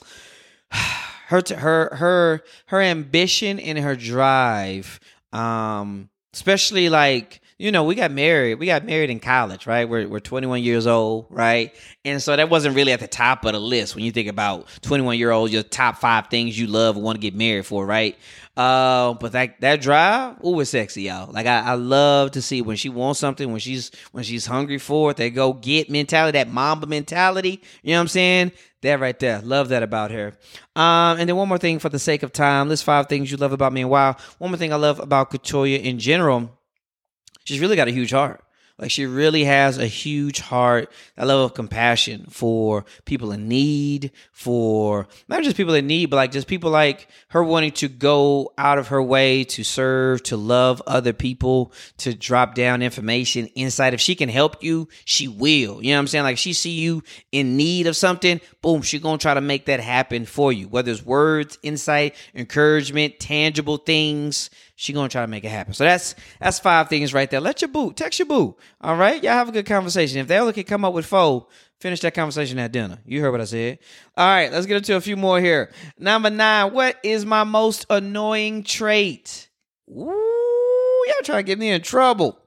her 0.71 1.43
her 1.57 1.97
her 1.97 2.45
her 2.67 2.81
ambition 2.81 3.59
and 3.59 3.79
her 3.79 3.97
drive. 3.97 5.01
Um 5.33 6.09
especially 6.33 6.89
like 6.89 7.41
you 7.59 7.73
know, 7.73 7.85
we 7.85 7.95
got 7.95 8.11
married. 8.11 8.57
We 8.57 8.67
got 8.67 8.85
married 8.85 9.09
in 9.09 9.19
college, 9.19 9.67
right? 9.67 9.89
We're, 9.89 10.07
we're 10.07 10.21
21 10.21 10.63
years 10.63 10.87
old, 10.87 11.27
right? 11.31 11.75
And 12.05 12.23
so 12.23 12.37
that 12.37 12.51
wasn't 12.51 12.77
really 12.77 12.93
at 12.93 13.01
the 13.01 13.09
top 13.09 13.47
of 13.47 13.53
the 13.55 13.61
list 13.61 13.95
when 13.95 14.05
you 14.05 14.13
think 14.13 14.29
about 14.29 14.69
21 14.83 15.19
year 15.19 15.31
old, 15.31 15.51
your 15.51 15.63
top 15.63 15.97
five 15.97 16.27
things 16.27 16.59
you 16.59 16.67
love 16.67 16.97
want 16.97 17.17
to 17.17 17.21
get 17.21 17.35
married 17.35 17.65
for, 17.65 17.87
right? 17.87 18.17
Uh, 18.59 19.15
but 19.15 19.33
that 19.33 19.61
that 19.61 19.81
drive, 19.81 20.37
oh, 20.43 20.61
it's 20.61 20.71
sexy, 20.71 21.03
y'all. 21.03 21.31
Like 21.33 21.47
I, 21.47 21.61
I 21.61 21.75
love 21.75 22.33
to 22.33 22.43
see 22.43 22.63
when 22.63 22.77
she 22.77 22.89
wants 22.89 23.21
something, 23.21 23.51
when 23.51 23.61
she's 23.61 23.91
when 24.13 24.25
she's 24.25 24.47
hungry 24.47 24.79
for 24.79 25.11
it, 25.11 25.17
they 25.17 25.31
go 25.31 25.53
get 25.55 25.91
mentality, 25.91 26.39
that 26.39 26.49
Mamba 26.49 26.87
mentality. 26.87 27.63
You 27.83 27.93
know 27.93 27.99
what 27.99 28.03
I'm 28.03 28.09
saying? 28.09 28.53
That 28.83 29.01
right 29.01 29.19
there. 29.19 29.41
Love 29.41 29.71
that 29.71 29.83
about 29.83 30.11
her. 30.11 30.29
Um, 30.75 31.19
and 31.19 31.29
then 31.29 31.37
one 31.37 31.49
more 31.49 31.59
thing 31.59 31.79
for 31.79 31.89
the 31.89 31.99
sake 31.99 32.23
of 32.23 32.33
time. 32.33 32.69
List 32.69 32.85
five 32.85 33.09
things 33.09 33.31
you 33.31 33.37
love 33.37 33.53
about 33.53 33.73
me 33.73 33.83
and 33.83 33.91
wow. 33.91 34.17
One 34.39 34.51
more 34.51 34.59
thing 34.59 34.73
I 34.73 34.77
love 34.77 35.01
about 35.01 35.31
Katoya 35.31 35.83
in 35.83 35.99
general 35.99 36.56
she's 37.47 37.61
really 37.61 37.77
got 37.77 37.89
a 37.89 37.93
huge 37.93 38.11
heart. 38.11 38.43
Like 38.79 38.91
she 38.91 39.07
really 39.07 39.45
has 39.45 39.79
a 39.79 39.87
huge 39.87 40.39
heart, 40.39 40.93
a 41.17 41.25
level 41.25 41.47
of 41.47 41.55
compassion 41.55 42.27
for 42.29 42.85
people 43.07 43.33
in 43.33 43.49
need, 43.49 44.11
for 44.33 45.09
not 45.29 45.43
just 45.43 45.57
people 45.57 45.73
in 45.73 45.87
need, 45.87 46.07
but 46.07 46.17
like 46.17 46.31
just 46.31 46.47
people 46.47 46.71
like 46.71 47.09
her 47.29 47.43
wanting 47.43 47.71
to 47.73 47.89
go 47.89 48.53
out 48.59 48.77
of 48.77 48.89
her 48.89 49.03
way 49.03 49.45
to 49.45 49.65
serve, 49.65 50.23
to 50.25 50.37
love 50.37 50.83
other 50.87 51.15
people, 51.15 51.73
to 51.99 52.15
drop 52.15 52.55
down 52.55 52.83
information 52.83 53.47
inside. 53.55 53.95
If 53.95 54.01
she 54.01 54.15
can 54.15 54.29
help 54.29 54.63
you, 54.63 54.89
she 55.07 55.27
will. 55.27 55.83
You 55.83 55.93
know 55.93 55.97
what 55.97 56.01
I'm 56.01 56.07
saying? 56.09 56.25
Like 56.25 56.39
she 56.39 56.53
see 56.53 56.73
you 56.73 57.03
in 57.33 57.57
need 57.57 57.87
of 57.87 57.97
something, 57.97 58.43
boom, 58.61 58.83
she 58.83 58.99
gonna 58.99 59.17
try 59.17 59.33
to 59.33 59.41
make 59.41 59.67
that 59.67 59.81
happen 59.81 60.27
for 60.27 60.53
you. 60.53 60.69
Whether 60.69 60.93
it's 60.93 61.03
words, 61.03 61.59
insight, 61.63 62.15
encouragement, 62.35 63.21
tangible 63.21 63.79
things 63.79 64.51
she 64.79 64.93
gonna 64.93 65.09
try 65.09 65.23
to 65.23 65.27
make 65.27 65.45
it 65.45 65.49
happen. 65.49 65.73
So 65.73 65.85
that's 65.85 66.15
that's 66.39 66.61
five 66.61 66.89
things 66.89 67.15
right 67.15 67.31
there. 67.31 67.41
Let 67.41 67.63
your 67.63 67.69
boo 67.69 67.93
text 67.95 68.19
your 68.19 68.27
boo. 68.27 68.57
All 68.81 68.97
right, 68.97 69.23
y'all 69.23 69.33
have 69.33 69.49
a 69.49 69.53
good 69.53 69.67
conversation. 69.67 70.19
If 70.19 70.29
they 70.29 70.39
only 70.39 70.53
can 70.53 70.65
come 70.65 70.85
up 70.85 70.95
with 70.95 71.07
four, 71.07 71.47
finish 71.81 72.01
that 72.01 72.15
conversation 72.15 72.59
at 72.59 72.73
dinner. 72.73 72.99
You 73.07 73.21
heard 73.21 73.33
what 73.33 73.41
I 73.41 73.45
said. 73.45 73.79
All 74.17 74.27
right, 74.27 74.53
let's 74.53 74.67
get 74.67 74.77
into 74.77 74.97
a 74.97 75.01
few 75.01 75.17
more 75.17 75.41
here. 75.41 75.71
Number 75.99 76.31
nine. 76.31 76.73
What 76.73 76.99
is 77.03 77.25
my 77.25 77.45
most 77.45 77.87
annoying 77.91 78.63
trait? 78.63 79.49
Ooh, 79.91 81.05
y'all 81.07 81.25
trying 81.25 81.39
to 81.39 81.43
get 81.45 81.59
me 81.59 81.71
in 81.71 81.83
trouble. 81.83 82.39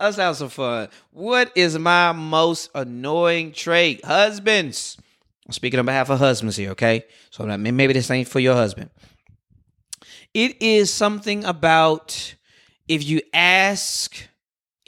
Let's 0.00 0.16
have 0.16 0.36
some 0.36 0.48
fun. 0.48 0.88
What 1.10 1.52
is 1.54 1.78
my 1.78 2.12
most 2.12 2.70
annoying 2.74 3.52
trait? 3.52 4.04
Husbands. 4.04 4.96
I'm 5.46 5.52
speaking 5.52 5.80
on 5.80 5.86
behalf 5.86 6.10
of 6.10 6.18
husbands 6.20 6.56
here, 6.56 6.70
okay? 6.70 7.04
So 7.30 7.44
maybe 7.44 7.92
this 7.92 8.10
ain't 8.10 8.28
for 8.28 8.40
your 8.40 8.54
husband. 8.54 8.90
It 10.32 10.62
is 10.62 10.92
something 10.92 11.44
about 11.44 12.34
if 12.86 13.04
you 13.04 13.20
ask, 13.34 14.28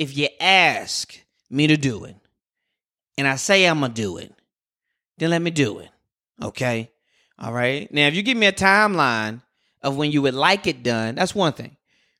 if 0.02 0.16
you 0.16 0.28
ask 0.40 1.18
me 1.48 1.68
to 1.68 1.76
do 1.76 2.04
it, 2.04 2.16
and 3.16 3.28
I 3.28 3.36
say 3.36 3.66
I'm 3.66 3.80
gonna 3.80 3.94
do 3.94 4.16
it, 4.16 4.32
then 5.18 5.30
let 5.30 5.40
me 5.40 5.50
do 5.50 5.78
it. 5.78 5.90
Okay? 6.42 6.90
All 7.38 7.52
right. 7.52 7.92
Now, 7.92 8.08
if 8.08 8.14
you 8.14 8.22
give 8.22 8.36
me 8.36 8.46
a 8.46 8.52
timeline 8.52 9.42
of 9.80 9.96
when 9.96 10.10
you 10.10 10.22
would 10.22 10.34
like 10.34 10.66
it 10.66 10.82
done, 10.82 11.14
that's 11.14 11.34
one 11.34 11.52
thing. 11.52 11.76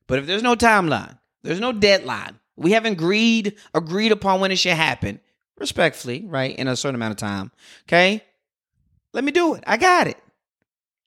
But 0.06 0.20
if 0.20 0.26
there's 0.26 0.42
no 0.42 0.54
timeline, 0.54 1.18
there's 1.42 1.60
no 1.60 1.72
deadline, 1.72 2.38
we 2.56 2.72
haven't 2.72 2.92
agreed 2.92 3.56
agreed 3.74 4.12
upon 4.12 4.40
when 4.40 4.52
it 4.52 4.56
should 4.56 4.72
happen, 4.72 5.18
respectfully, 5.58 6.24
right, 6.26 6.56
in 6.56 6.68
a 6.68 6.76
certain 6.76 6.94
amount 6.94 7.12
of 7.12 7.18
time. 7.18 7.50
Okay? 7.88 8.22
Let 9.12 9.24
me 9.24 9.32
do 9.32 9.54
it. 9.54 9.64
I 9.66 9.76
got 9.76 10.06
it. 10.06 10.18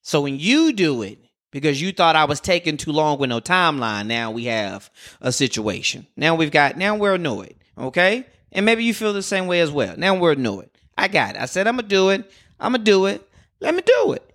So 0.01 0.21
when 0.21 0.39
you 0.39 0.73
do 0.73 1.03
it, 1.03 1.19
because 1.55 1.81
you 1.81 1.93
thought 1.93 2.17
I 2.17 2.25
was 2.25 2.41
taking 2.41 2.75
too 2.75 2.91
long 2.91 3.17
with 3.17 3.29
no 3.29 3.39
timeline. 3.39 4.07
Now 4.07 4.29
we 4.29 4.43
have 4.43 4.89
a 5.21 5.31
situation. 5.31 6.05
Now 6.17 6.35
we've 6.35 6.51
got, 6.51 6.75
now 6.75 6.97
we're 6.97 7.13
annoyed. 7.13 7.55
Okay. 7.77 8.25
And 8.51 8.65
maybe 8.65 8.83
you 8.83 8.93
feel 8.93 9.13
the 9.13 9.23
same 9.23 9.47
way 9.47 9.61
as 9.61 9.71
well. 9.71 9.95
Now 9.97 10.15
we're 10.15 10.33
annoyed. 10.33 10.69
I 10.97 11.07
got 11.07 11.35
it. 11.35 11.41
I 11.41 11.45
said, 11.45 11.65
I'm 11.65 11.77
going 11.77 11.87
to 11.87 11.95
do 11.95 12.09
it. 12.09 12.29
I'm 12.59 12.73
going 12.73 12.83
to 12.83 12.91
do 12.91 13.05
it. 13.05 13.25
Let 13.61 13.73
me 13.73 13.81
do 13.83 14.11
it. 14.11 14.29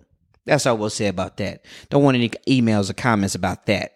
That's 0.45 0.65
all 0.65 0.79
we'll 0.79 0.89
say 0.89 1.05
about 1.05 1.37
that. 1.37 1.63
Don't 1.91 2.03
want 2.03 2.17
any 2.17 2.29
emails 2.47 2.89
or 2.89 2.93
comments 2.93 3.35
about 3.35 3.67
that. 3.67 3.93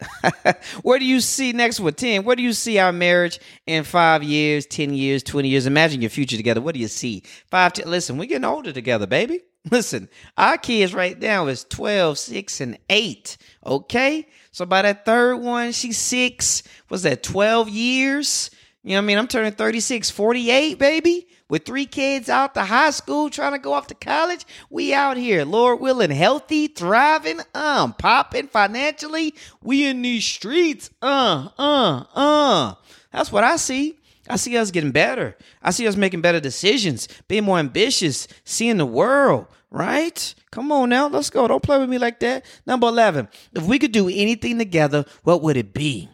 Where 0.84 1.00
do 1.00 1.06
you 1.06 1.20
see 1.20 1.52
next 1.52 1.80
one? 1.80 1.96
10. 1.96 2.26
Where 2.26 2.36
do 2.36 2.44
you 2.44 2.54
see 2.54 2.78
our 2.78 2.92
marriage 2.92 3.40
in 3.66 3.86
five 3.86 4.22
years, 4.22 4.68
10 4.68 4.94
years, 4.94 5.24
20 5.24 5.48
years? 5.48 5.66
Imagine 5.66 6.00
your 6.00 6.12
future 6.12 6.38
together. 6.38 6.62
What 6.62 6.76
do 6.76 6.80
you 6.80 6.88
see? 6.88 7.24
Five, 7.50 7.74
ten, 7.74 7.90
listen, 7.90 8.20
we're 8.20 8.26
getting 8.28 8.46
older 8.46 8.72
together, 8.72 9.08
baby. 9.08 9.42
Listen, 9.72 10.10
our 10.38 10.58
kids 10.58 10.94
right 10.94 11.20
now 11.20 11.48
is 11.48 11.64
12, 11.66 12.20
6, 12.20 12.62
and 12.62 12.78
8. 12.90 13.38
Okay? 13.66 14.28
So 14.52 14.66
by 14.66 14.84
that 14.84 15.06
third 15.06 15.38
one, 15.38 15.72
she's 15.72 15.98
six. 15.98 16.64
Was 16.90 17.04
that 17.04 17.24
12 17.24 17.70
years? 17.70 18.52
You 18.84 18.92
know 18.92 18.98
what 18.98 19.02
I 19.04 19.06
mean? 19.08 19.18
I'm 19.18 19.28
turning 19.28 19.54
36, 19.54 20.12
48, 20.12 20.78
baby. 20.78 21.28
With 21.48 21.66
three 21.66 21.86
kids 21.86 22.28
out 22.28 22.54
to 22.56 22.64
high 22.64 22.90
school, 22.92 23.30
trying 23.30 23.52
to 23.52 23.60
go 23.60 23.74
off 23.74 23.88
to 23.88 23.96
college. 23.96 24.46
We 24.70 24.94
out 24.94 25.18
here, 25.18 25.46
Lord 25.46 25.80
willing, 25.80 26.10
healthy, 26.10 26.68
thriving, 26.68 27.40
um, 27.54 27.94
popping 27.94 28.48
financially. 28.48 29.36
We 29.62 29.86
in 29.86 30.02
these 30.02 30.26
streets. 30.26 30.90
Uh, 31.02 31.50
uh, 31.58 32.04
uh. 32.16 32.74
That's 33.12 33.32
what 33.32 33.44
I 33.44 33.58
see. 33.58 34.00
I 34.28 34.38
see 34.38 34.58
us 34.58 34.72
getting 34.72 34.92
better. 34.92 35.38
I 35.62 35.72
see 35.72 35.88
us 35.88 35.96
making 35.96 36.22
better 36.22 36.40
decisions, 36.40 37.08
being 37.28 37.44
more 37.44 37.60
ambitious, 37.60 38.28
seeing 38.44 38.78
the 38.78 38.86
world, 38.86 39.48
right? 39.70 40.34
Come 40.52 40.72
on 40.72 40.90
now, 40.90 41.08
let's 41.08 41.30
go. 41.30 41.48
Don't 41.48 41.62
play 41.62 41.78
with 41.78 41.90
me 41.90 41.98
like 41.98 42.20
that. 42.22 42.46
Number 42.66 42.88
11. 42.88 43.28
If 43.54 43.64
we 43.64 43.78
could 43.78 43.92
do 43.92 44.10
anything 44.10 44.58
together, 44.58 45.06
what 45.24 45.42
would 45.44 45.58
it 45.58 45.74
be? 45.74 46.10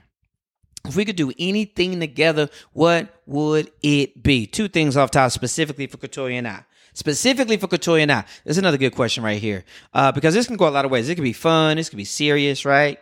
if 0.86 0.96
we 0.96 1.06
could 1.06 1.16
do 1.16 1.32
anything 1.38 2.00
together, 2.00 2.50
what 2.74 3.22
would 3.26 3.72
it 3.84 4.22
be? 4.22 4.48
Two 4.48 4.68
things 4.68 4.98
off 4.98 5.12
top 5.12 5.32
specifically 5.32 5.88
for 5.88 5.98
Katoya 5.98 6.34
and 6.34 6.48
I. 6.48 6.66
Specifically 6.94 7.58
for 7.58 7.68
Katoya 7.68 8.02
and 8.02 8.12
I. 8.12 8.26
There's 8.44 8.58
another 8.58 8.78
good 8.78 8.96
question 8.96 9.24
right 9.24 9.40
here. 9.40 9.64
Uh, 9.94 10.12
because 10.12 10.34
this 10.34 10.48
can 10.48 10.58
go 10.58 10.68
a 10.68 10.70
lot 10.70 10.86
of 10.86 10.92
ways. 10.92 11.08
It 11.08 11.16
could 11.16 11.24
be 11.24 11.34
fun, 11.34 11.78
this 11.78 11.90
could 11.90 11.98
be 11.98 12.06
serious, 12.06 12.66
right? 12.66 13.00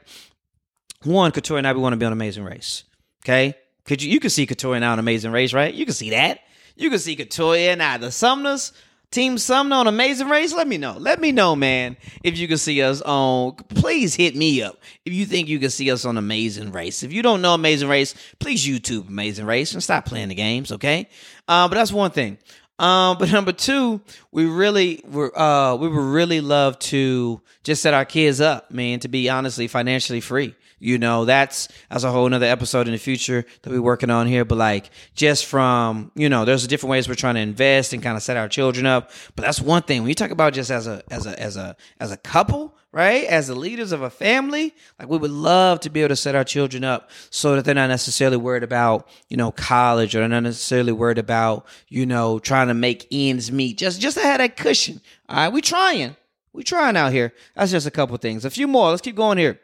One, 1.03 1.31
Katoya 1.31 1.59
and 1.59 1.67
I, 1.67 1.73
we 1.73 1.79
want 1.79 1.93
to 1.93 1.97
be 1.97 2.05
on 2.05 2.11
an 2.11 2.17
Amazing 2.17 2.43
Race. 2.43 2.83
Okay? 3.23 3.55
Could 3.89 4.03
you 4.03 4.11
you 4.11 4.19
can 4.19 4.29
see 4.29 4.45
Katoya 4.45 4.75
and 4.75 4.85
I 4.85 4.89
on 4.89 4.99
Amazing 4.99 5.31
Race, 5.31 5.51
right? 5.51 5.73
You 5.73 5.83
can 5.83 5.95
see 5.95 6.11
that. 6.11 6.41
You 6.75 6.91
can 6.91 6.99
see 6.99 7.15
Katoya 7.15 7.73
and 7.73 7.81
I, 7.81 7.97
the 7.97 8.11
Sumners, 8.11 8.71
Team 9.09 9.39
Sumner 9.39 9.77
on 9.77 9.87
Amazing 9.87 10.29
Race, 10.29 10.53
let 10.53 10.67
me 10.67 10.77
know. 10.77 10.95
Let 10.99 11.19
me 11.19 11.31
know, 11.31 11.55
man, 11.55 11.97
if 12.23 12.37
you 12.37 12.47
can 12.47 12.59
see 12.59 12.83
us 12.83 13.01
on. 13.01 13.55
Please 13.55 14.13
hit 14.13 14.35
me 14.35 14.61
up 14.61 14.77
if 15.05 15.13
you 15.13 15.25
think 15.25 15.47
you 15.47 15.57
can 15.57 15.71
see 15.71 15.89
us 15.89 16.05
on 16.05 16.19
Amazing 16.19 16.71
Race. 16.71 17.01
If 17.01 17.11
you 17.11 17.23
don't 17.23 17.41
know 17.41 17.55
Amazing 17.55 17.89
Race, 17.89 18.13
please 18.37 18.63
YouTube 18.63 19.07
Amazing 19.07 19.47
Race 19.47 19.73
and 19.73 19.81
stop 19.81 20.05
playing 20.05 20.29
the 20.29 20.35
games, 20.35 20.71
okay? 20.73 21.09
Uh, 21.47 21.67
but 21.67 21.73
that's 21.73 21.91
one 21.91 22.11
thing. 22.11 22.37
Um, 22.77 23.17
but 23.17 23.31
number 23.33 23.53
two, 23.53 24.01
we 24.31 24.45
really 24.45 25.03
were 25.03 25.35
uh 25.35 25.73
we 25.77 25.87
would 25.87 25.97
really 25.97 26.41
love 26.41 26.77
to 26.77 27.41
just 27.63 27.81
set 27.81 27.95
our 27.95 28.05
kids 28.05 28.39
up, 28.39 28.69
man, 28.69 28.99
to 28.99 29.07
be 29.07 29.29
honestly 29.29 29.67
financially 29.67 30.21
free. 30.21 30.53
You 30.79 30.97
know, 30.97 31.25
that's 31.25 31.67
that's 31.89 32.03
a 32.03 32.11
whole 32.11 32.27
nother 32.29 32.45
episode 32.45 32.87
in 32.87 32.93
the 32.93 32.99
future 32.99 33.45
that 33.61 33.69
we're 33.69 33.81
working 33.81 34.09
on 34.09 34.27
here. 34.27 34.45
But 34.45 34.57
like 34.57 34.89
just 35.13 35.45
from, 35.45 36.11
you 36.15 36.29
know, 36.29 36.45
there's 36.45 36.65
different 36.67 36.91
ways 36.91 37.07
we're 37.07 37.15
trying 37.15 37.35
to 37.35 37.41
invest 37.41 37.93
and 37.93 38.01
kind 38.01 38.15
of 38.15 38.23
set 38.23 38.37
our 38.37 38.47
children 38.47 38.85
up. 38.85 39.11
But 39.35 39.43
that's 39.43 39.61
one 39.61 39.83
thing. 39.83 40.01
When 40.01 40.09
you 40.09 40.15
talk 40.15 40.31
about 40.31 40.53
just 40.53 40.71
as 40.71 40.87
a 40.87 41.03
as 41.11 41.25
a 41.25 41.39
as 41.39 41.57
a 41.57 41.75
as 41.99 42.11
a 42.11 42.17
couple, 42.17 42.75
right? 42.91 43.25
As 43.25 43.47
the 43.47 43.55
leaders 43.55 43.91
of 43.91 44.01
a 44.01 44.09
family, 44.09 44.73
like 44.97 45.09
we 45.09 45.17
would 45.17 45.31
love 45.31 45.79
to 45.81 45.89
be 45.89 46.01
able 46.01 46.09
to 46.09 46.15
set 46.15 46.35
our 46.35 46.43
children 46.43 46.83
up 46.83 47.09
so 47.29 47.55
that 47.55 47.65
they're 47.65 47.75
not 47.75 47.89
necessarily 47.89 48.37
worried 48.37 48.63
about, 48.63 49.07
you 49.27 49.37
know, 49.37 49.51
college 49.51 50.15
or 50.15 50.19
they're 50.19 50.29
not 50.29 50.43
necessarily 50.43 50.91
worried 50.91 51.17
about, 51.17 51.65
you 51.87 52.05
know, 52.05 52.39
trying 52.39 52.67
to 52.67 52.73
make 52.73 53.07
ends 53.11 53.51
meet. 53.51 53.77
Just 53.77 54.01
just 54.01 54.17
to 54.17 54.23
have 54.23 54.39
that 54.39 54.57
cushion. 54.57 55.01
All 55.27 55.37
right, 55.37 55.53
we 55.53 55.61
trying. 55.61 56.15
We 56.53 56.63
trying 56.63 56.97
out 56.97 57.11
here. 57.11 57.33
That's 57.55 57.71
just 57.71 57.85
a 57.85 57.91
couple 57.91 58.17
things. 58.17 58.43
A 58.43 58.49
few 58.49 58.67
more. 58.67 58.89
Let's 58.89 59.01
keep 59.01 59.15
going 59.15 59.37
here. 59.37 59.59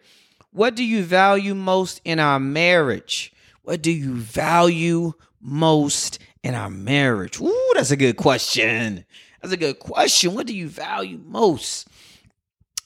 What 0.56 0.78
do 0.78 0.86
you 0.86 1.04
value 1.04 1.54
most 1.54 2.00
in 2.06 2.18
our 2.18 2.40
marriage? 2.40 3.34
What 3.64 3.82
do 3.82 3.92
you 3.92 4.16
value 4.16 5.12
most 5.42 6.18
in 6.44 6.56
our 6.56 6.70
marriage? 6.70 7.42
Ooh, 7.42 7.72
that's 7.74 7.92
a 7.92 7.98
good 7.98 8.16
question. 8.16 9.04
That's 9.42 9.54
a 9.54 9.58
good 9.58 9.80
question. 9.80 10.34
What 10.34 10.48
do 10.48 10.56
you 10.56 10.70
value 10.70 11.20
most? 11.26 11.90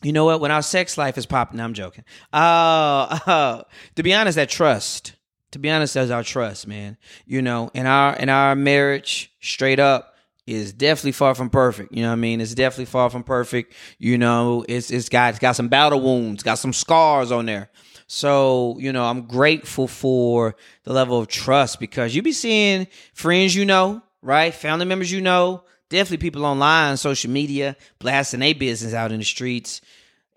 You 0.02 0.14
know 0.14 0.26
what? 0.26 0.42
When 0.42 0.50
our 0.50 0.64
sex 0.64 0.98
life 0.98 1.16
is 1.16 1.28
popping, 1.28 1.60
I'm 1.60 1.76
joking. 1.76 2.06
Uh, 2.34 3.20
uh, 3.28 3.64
to 3.96 4.02
be 4.02 4.16
honest, 4.16 4.38
that 4.38 4.50
trust. 4.50 5.14
To 5.52 5.60
be 5.60 5.70
honest, 5.70 5.94
that's 5.94 6.10
our 6.10 6.24
trust, 6.24 6.66
man. 6.66 6.98
You 7.28 7.44
know, 7.44 7.70
in 7.76 7.86
our 7.86 8.16
in 8.16 8.30
our 8.30 8.56
marriage, 8.56 9.32
straight 9.42 9.80
up, 9.80 10.09
is 10.50 10.74
definitely 10.74 11.12
far 11.12 11.36
from 11.36 11.50
perfect. 11.50 11.94
You 11.94 12.02
know 12.02 12.10
what 12.10 12.14
I 12.14 12.18
mean? 12.18 12.42
It's 12.42 12.56
definitely 12.56 12.86
far 12.86 13.10
from 13.10 13.24
perfect. 13.24 13.74
You 13.98 14.18
know, 14.18 14.66
it's 14.68 14.90
it's 14.92 15.10
got 15.10 15.30
it's 15.32 15.40
got 15.40 15.56
some 15.56 15.68
battle 15.68 16.02
wounds, 16.02 16.44
got 16.44 16.56
some 16.56 16.74
scars 16.74 17.32
on 17.32 17.46
there. 17.46 17.70
So, 18.08 18.76
you 18.80 18.92
know, 18.92 19.06
I'm 19.06 19.28
grateful 19.28 19.88
for 19.88 20.56
the 20.84 20.94
level 20.94 21.20
of 21.20 21.28
trust 21.28 21.80
because 21.80 22.16
you 22.16 22.24
be 22.24 22.32
seeing 22.32 22.88
friends 23.14 23.56
you 23.56 23.66
know, 23.66 24.02
right? 24.24 24.52
Family 24.52 24.86
members 24.86 25.12
you 25.12 25.22
know, 25.22 25.64
definitely 25.90 26.18
people 26.18 26.44
online, 26.44 26.98
social 26.98 27.30
media, 27.30 27.76
blasting 28.00 28.40
their 28.40 28.56
business 28.56 28.96
out 28.96 29.12
in 29.12 29.20
the 29.20 29.26
streets. 29.26 29.82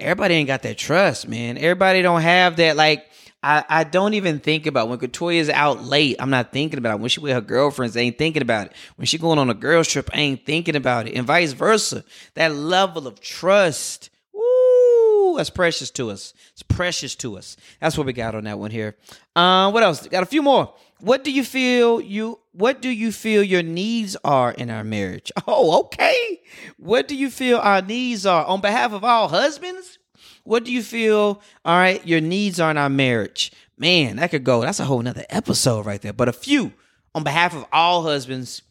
Everybody 0.02 0.34
ain't 0.34 0.48
got 0.48 0.62
that 0.62 0.78
trust, 0.78 1.28
man. 1.28 1.56
Everybody 1.56 2.02
don't 2.02 2.20
have 2.22 2.56
that 2.56 2.76
like 2.76 3.06
I, 3.42 3.64
I 3.68 3.84
don't 3.84 4.14
even 4.14 4.38
think 4.38 4.66
about 4.66 4.88
when 4.88 5.00
is 5.34 5.50
out 5.50 5.82
late. 5.82 6.16
I'm 6.20 6.30
not 6.30 6.52
thinking 6.52 6.78
about 6.78 6.96
it. 6.96 7.00
When 7.00 7.08
she 7.08 7.18
with 7.20 7.32
her 7.32 7.40
girlfriends, 7.40 7.96
I 7.96 8.00
ain't 8.00 8.18
thinking 8.18 8.42
about 8.42 8.68
it. 8.68 8.72
When 8.96 9.06
she 9.06 9.18
going 9.18 9.38
on 9.38 9.50
a 9.50 9.54
girls 9.54 9.88
trip, 9.88 10.10
I 10.14 10.18
ain't 10.18 10.46
thinking 10.46 10.76
about 10.76 11.08
it. 11.08 11.14
And 11.14 11.26
vice 11.26 11.52
versa. 11.52 12.04
That 12.34 12.54
level 12.54 13.08
of 13.08 13.20
trust, 13.20 14.10
woo, 14.32 15.36
that's 15.36 15.50
precious 15.50 15.90
to 15.92 16.10
us. 16.10 16.34
It's 16.52 16.62
precious 16.62 17.16
to 17.16 17.36
us. 17.36 17.56
That's 17.80 17.98
what 17.98 18.06
we 18.06 18.12
got 18.12 18.36
on 18.36 18.44
that 18.44 18.60
one 18.60 18.70
here. 18.70 18.96
Uh, 19.34 19.70
what 19.72 19.82
else? 19.82 20.06
Got 20.06 20.22
a 20.22 20.26
few 20.26 20.42
more. 20.42 20.72
What 21.00 21.24
do 21.24 21.32
you 21.32 21.42
feel 21.42 22.00
you 22.00 22.38
what 22.52 22.82
do 22.82 22.90
you 22.90 23.12
feel 23.12 23.42
your 23.42 23.62
needs 23.62 24.16
are 24.24 24.52
in 24.52 24.70
our 24.70 24.84
marriage? 24.84 25.32
Oh, 25.46 25.80
okay. 25.80 26.40
What 26.76 27.08
do 27.08 27.16
you 27.16 27.30
feel 27.30 27.58
our 27.58 27.82
needs 27.82 28.26
are 28.26 28.44
on 28.44 28.60
behalf 28.60 28.92
of 28.92 29.02
all 29.04 29.28
husbands? 29.28 29.98
What 30.44 30.64
do 30.64 30.72
you 30.72 30.82
feel, 30.82 31.40
all 31.64 31.76
right, 31.76 32.04
your 32.06 32.20
needs 32.20 32.60
are 32.60 32.70
in 32.70 32.78
our 32.78 32.88
marriage? 32.88 33.52
Man, 33.78 34.16
that 34.16 34.30
could 34.30 34.44
go. 34.44 34.60
That's 34.60 34.80
a 34.80 34.84
whole 34.84 35.02
nother 35.02 35.24
episode 35.30 35.86
right 35.86 36.00
there. 36.00 36.12
But 36.12 36.28
a 36.28 36.32
few 36.32 36.72
on 37.14 37.24
behalf 37.24 37.54
of 37.54 37.64
all 37.72 38.02
husbands, 38.02 38.62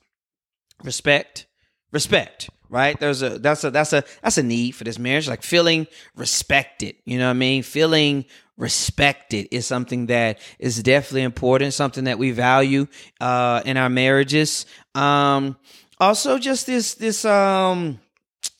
respect, 0.83 1.45
respect, 1.91 2.49
right? 2.69 2.99
There's 2.99 3.21
a 3.21 3.39
that's 3.39 3.63
a 3.63 3.71
that's 3.71 3.93
a 3.93 4.03
that's 4.21 4.37
a 4.37 4.43
need 4.43 4.71
for 4.71 4.83
this 4.83 4.99
marriage. 4.99 5.27
Like 5.27 5.43
feeling 5.43 5.87
respected. 6.15 6.95
You 7.05 7.17
know 7.19 7.25
what 7.25 7.31
I 7.31 7.33
mean? 7.33 7.63
Feeling 7.63 8.25
respected 8.61 9.47
is 9.51 9.65
something 9.65 10.05
that 10.05 10.39
is 10.59 10.81
definitely 10.83 11.23
important, 11.23 11.73
something 11.73 12.05
that 12.05 12.19
we 12.19 12.31
value 12.31 12.87
uh 13.19 13.61
in 13.65 13.75
our 13.75 13.89
marriages. 13.89 14.65
Um 14.95 15.57
also 15.99 16.37
just 16.37 16.67
this 16.67 16.93
this 16.93 17.25
um 17.25 17.99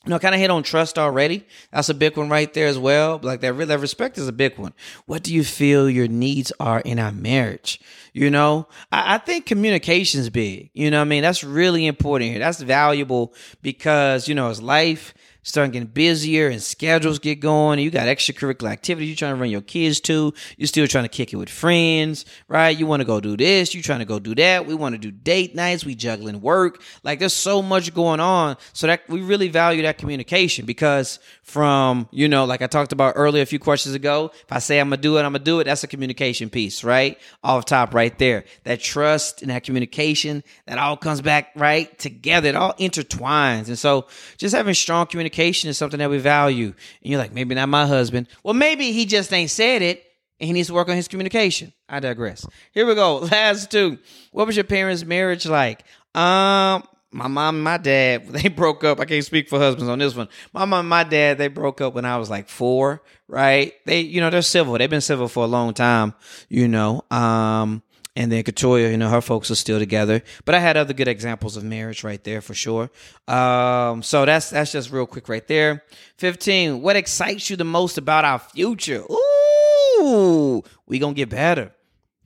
you 0.06 0.10
know, 0.10 0.18
kind 0.18 0.34
of 0.34 0.42
hit 0.42 0.50
on 0.50 0.64
trust 0.64 0.98
already. 0.98 1.46
That's 1.72 1.90
a 1.90 1.94
big 1.94 2.18
one 2.18 2.28
right 2.28 2.52
there 2.56 2.66
as 2.66 2.80
well. 2.80 3.20
Like 3.22 3.42
that, 3.42 3.56
that 3.68 3.80
respect 3.80 4.18
is 4.18 4.28
a 4.28 4.34
big 4.34 4.58
one. 4.58 4.74
What 5.06 5.22
do 5.22 5.32
you 5.32 5.44
feel 5.44 5.88
your 5.88 6.08
needs 6.08 6.52
are 6.60 6.80
in 6.80 6.98
our 6.98 7.12
marriage? 7.12 7.80
You 8.12 8.32
know, 8.32 8.68
I, 8.92 9.16
I 9.16 9.18
think 9.20 9.46
communication 9.46 10.20
is 10.20 10.32
big. 10.32 10.72
You 10.74 10.90
know, 10.90 11.02
I 11.02 11.04
mean, 11.04 11.22
that's 11.22 11.44
really 11.44 11.86
important 11.86 12.32
here. 12.32 12.40
That's 12.40 12.62
valuable 12.62 13.36
because 13.62 14.28
you 14.28 14.34
know, 14.34 14.50
as 14.50 14.60
life 14.60 15.14
starting 15.44 15.72
getting 15.72 15.88
busier 15.88 16.48
and 16.48 16.62
schedules 16.62 17.20
get 17.20 17.40
going. 17.40 17.80
And 17.80 17.84
you 17.84 17.92
got 17.92 18.08
extracurricular 18.08 18.70
activities 18.70 19.10
you're 19.10 19.16
trying 19.16 19.36
to 19.36 19.42
run 19.42 19.50
your 19.50 19.62
kids 19.62 20.00
to. 20.02 20.34
You're 20.58 20.68
still 20.68 20.88
trying 20.88 21.06
to 21.06 21.10
kick 21.10 21.34
it 21.34 21.38
with 21.38 21.50
friends, 21.50 22.26
right? 22.48 22.78
You 22.78 22.86
want 22.86 23.02
to 23.02 23.06
go 23.06 23.20
do 23.20 23.36
this. 23.36 23.74
You're 23.74 23.84
trying 23.84 24.00
to 24.00 24.06
go 24.06 24.20
do 24.20 24.36
that. 24.36 24.66
We 24.66 24.76
want 24.76 24.94
to 24.94 25.00
do 25.00 25.12
date 25.12 25.56
nights. 25.56 25.86
We 25.86 25.96
juggling 25.96 26.42
work. 26.42 26.82
Like 27.04 27.20
there's 27.20 27.34
so 27.34 27.62
much 27.62 27.94
going 27.94 28.20
on. 28.20 28.58
So 28.74 28.88
that 28.88 29.08
we 29.10 29.22
really 29.22 29.48
value 29.48 29.82
that 29.84 29.98
communication 29.98 30.66
because 30.66 31.20
from, 31.44 32.08
you 32.12 32.28
know, 32.28 32.46
like 32.46 32.62
I 32.62 32.68
talked 32.68 32.92
about 32.92 33.14
earlier 33.18 33.44
a 33.44 33.48
few 33.48 33.60
questions 33.60 33.96
ago, 33.96 34.32
if 34.34 34.52
I 34.52 34.60
say 34.60 34.80
I'm 34.80 34.92
to 34.92 34.98
do 34.98 35.18
it, 35.18 35.24
I'm 35.24 35.34
to 35.34 35.40
do 35.40 35.60
it. 35.60 35.64
That's 35.64 35.84
a 35.84 35.88
communication 35.88 36.50
piece, 36.50 36.84
right? 36.84 37.20
Off 37.44 37.66
top 37.66 37.94
right 37.94 38.18
there. 38.20 38.46
That 38.64 38.80
trust 38.80 39.42
and 39.42 39.50
that 39.50 39.64
communication, 39.64 40.44
that 40.68 40.78
all 40.78 40.98
comes 40.98 41.22
back 41.22 41.52
right 41.56 41.98
together. 41.98 42.50
It 42.50 42.56
all 42.56 42.74
intertwines. 42.74 43.68
And 43.68 43.78
so 43.78 44.08
just 44.38 44.56
having 44.56 44.74
strong 44.74 45.08
communication 45.08 45.31
communication 45.32 45.70
is 45.70 45.78
something 45.78 46.00
that 46.00 46.10
we 46.10 46.18
value. 46.20 46.68
And 46.68 46.76
you're 47.12 47.20
like, 47.20 47.34
maybe 47.34 47.56
not 47.56 47.70
my 47.70 47.86
husband. 47.86 48.28
Well, 48.44 48.54
maybe 48.54 48.92
he 48.92 49.06
just 49.06 49.32
ain't 49.34 49.50
said 49.50 49.82
it 49.82 50.04
and 50.40 50.48
he 50.48 50.54
needs 50.54 50.68
to 50.68 50.74
work 50.74 50.90
on 50.90 50.96
his 50.96 51.08
communication. 51.08 51.74
I 51.88 52.00
digress. 52.00 52.46
Here 52.74 52.86
we 52.86 52.96
go. 52.96 53.18
Last 53.32 53.72
two. 53.72 53.98
What 54.32 54.48
was 54.48 54.56
your 54.56 54.66
parents' 54.66 55.06
marriage 55.06 55.46
like? 55.46 55.84
Um, 56.14 56.84
my 57.14 57.28
mom 57.28 57.56
and 57.56 57.64
my 57.64 57.78
dad, 57.78 58.28
they 58.30 58.50
broke 58.50 58.84
up. 58.84 59.00
I 59.00 59.06
can't 59.06 59.26
speak 59.26 59.50
for 59.50 59.60
husbands 59.60 59.90
on 59.90 60.00
this 60.00 60.16
one. 60.16 60.30
My 60.54 60.66
mom 60.66 60.82
and 60.82 60.90
my 60.90 61.04
dad, 61.04 61.38
they 61.38 61.48
broke 61.48 61.82
up 61.82 61.94
when 61.94 62.06
I 62.06 62.18
was 62.18 62.30
like 62.30 62.50
four, 62.50 63.02
right? 63.28 63.74
They, 63.86 64.02
you 64.02 64.22
know, 64.22 64.30
they're 64.30 64.42
civil. 64.42 64.78
They've 64.78 64.90
been 64.90 65.02
civil 65.02 65.28
for 65.28 65.44
a 65.44 65.48
long 65.48 65.74
time, 65.74 66.14
you 66.50 66.68
know. 66.68 67.04
Um, 67.12 67.84
and 68.16 68.32
then 68.32 68.44
Katoya, 68.44 68.92
you 68.92 68.98
know, 68.98 69.10
her 69.10 69.22
folks 69.22 69.50
are 69.52 69.56
still 69.56 69.80
together. 69.80 70.22
But 70.44 70.56
I 70.56 70.60
had 70.60 70.76
other 70.76 70.94
good 70.94 71.08
examples 71.08 71.56
of 71.56 71.64
marriage 71.64 72.04
right 72.04 72.22
there 72.24 72.42
for 72.42 72.54
sure. 72.54 72.90
Um, 73.28 74.04
so 74.04 74.26
that's 74.26 74.50
that's 74.50 74.72
just 74.72 74.92
real 74.92 75.06
quick 75.06 75.30
right 75.30 75.48
there. 75.48 75.84
Fifteen. 76.18 76.82
What 76.82 76.96
excites 76.96 77.50
you 77.50 77.56
the 77.56 77.64
most 77.64 77.98
about 77.98 78.26
our 78.26 78.40
future? 78.40 79.04
Ooh, 79.10 80.64
we 80.86 81.00
gonna 81.00 81.14
get 81.14 81.30
better. 81.30 81.74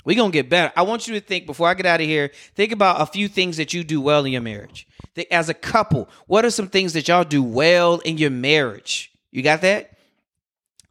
We 0.06 0.16
gonna 0.16 0.32
get 0.32 0.50
better. 0.50 0.72
I 0.76 0.84
want 0.84 1.08
you 1.08 1.14
to 1.16 1.20
think 1.20 1.46
before 1.46 1.68
I 1.68 1.74
get 1.74 1.86
out 1.86 2.02
of 2.02 2.08
here. 2.08 2.32
Think 2.56 2.72
about 2.72 3.02
a 3.02 3.06
few 3.06 3.28
things 3.28 3.58
that 3.58 3.74
you 3.74 3.84
do 3.84 4.02
well 4.02 4.26
in 4.26 4.32
your 4.32 4.42
marriage. 4.42 4.88
As 5.32 5.50
a 5.50 5.54
couple, 5.54 6.10
what 6.28 6.46
are 6.46 6.52
some 6.52 6.68
things 6.68 6.94
that 6.94 7.08
y'all 7.08 7.24
do 7.24 7.42
well 7.42 8.00
in 8.00 8.18
your 8.18 8.32
marriage? 8.32 9.12
You 9.32 9.42
got 9.44 9.62
that? 9.62 9.92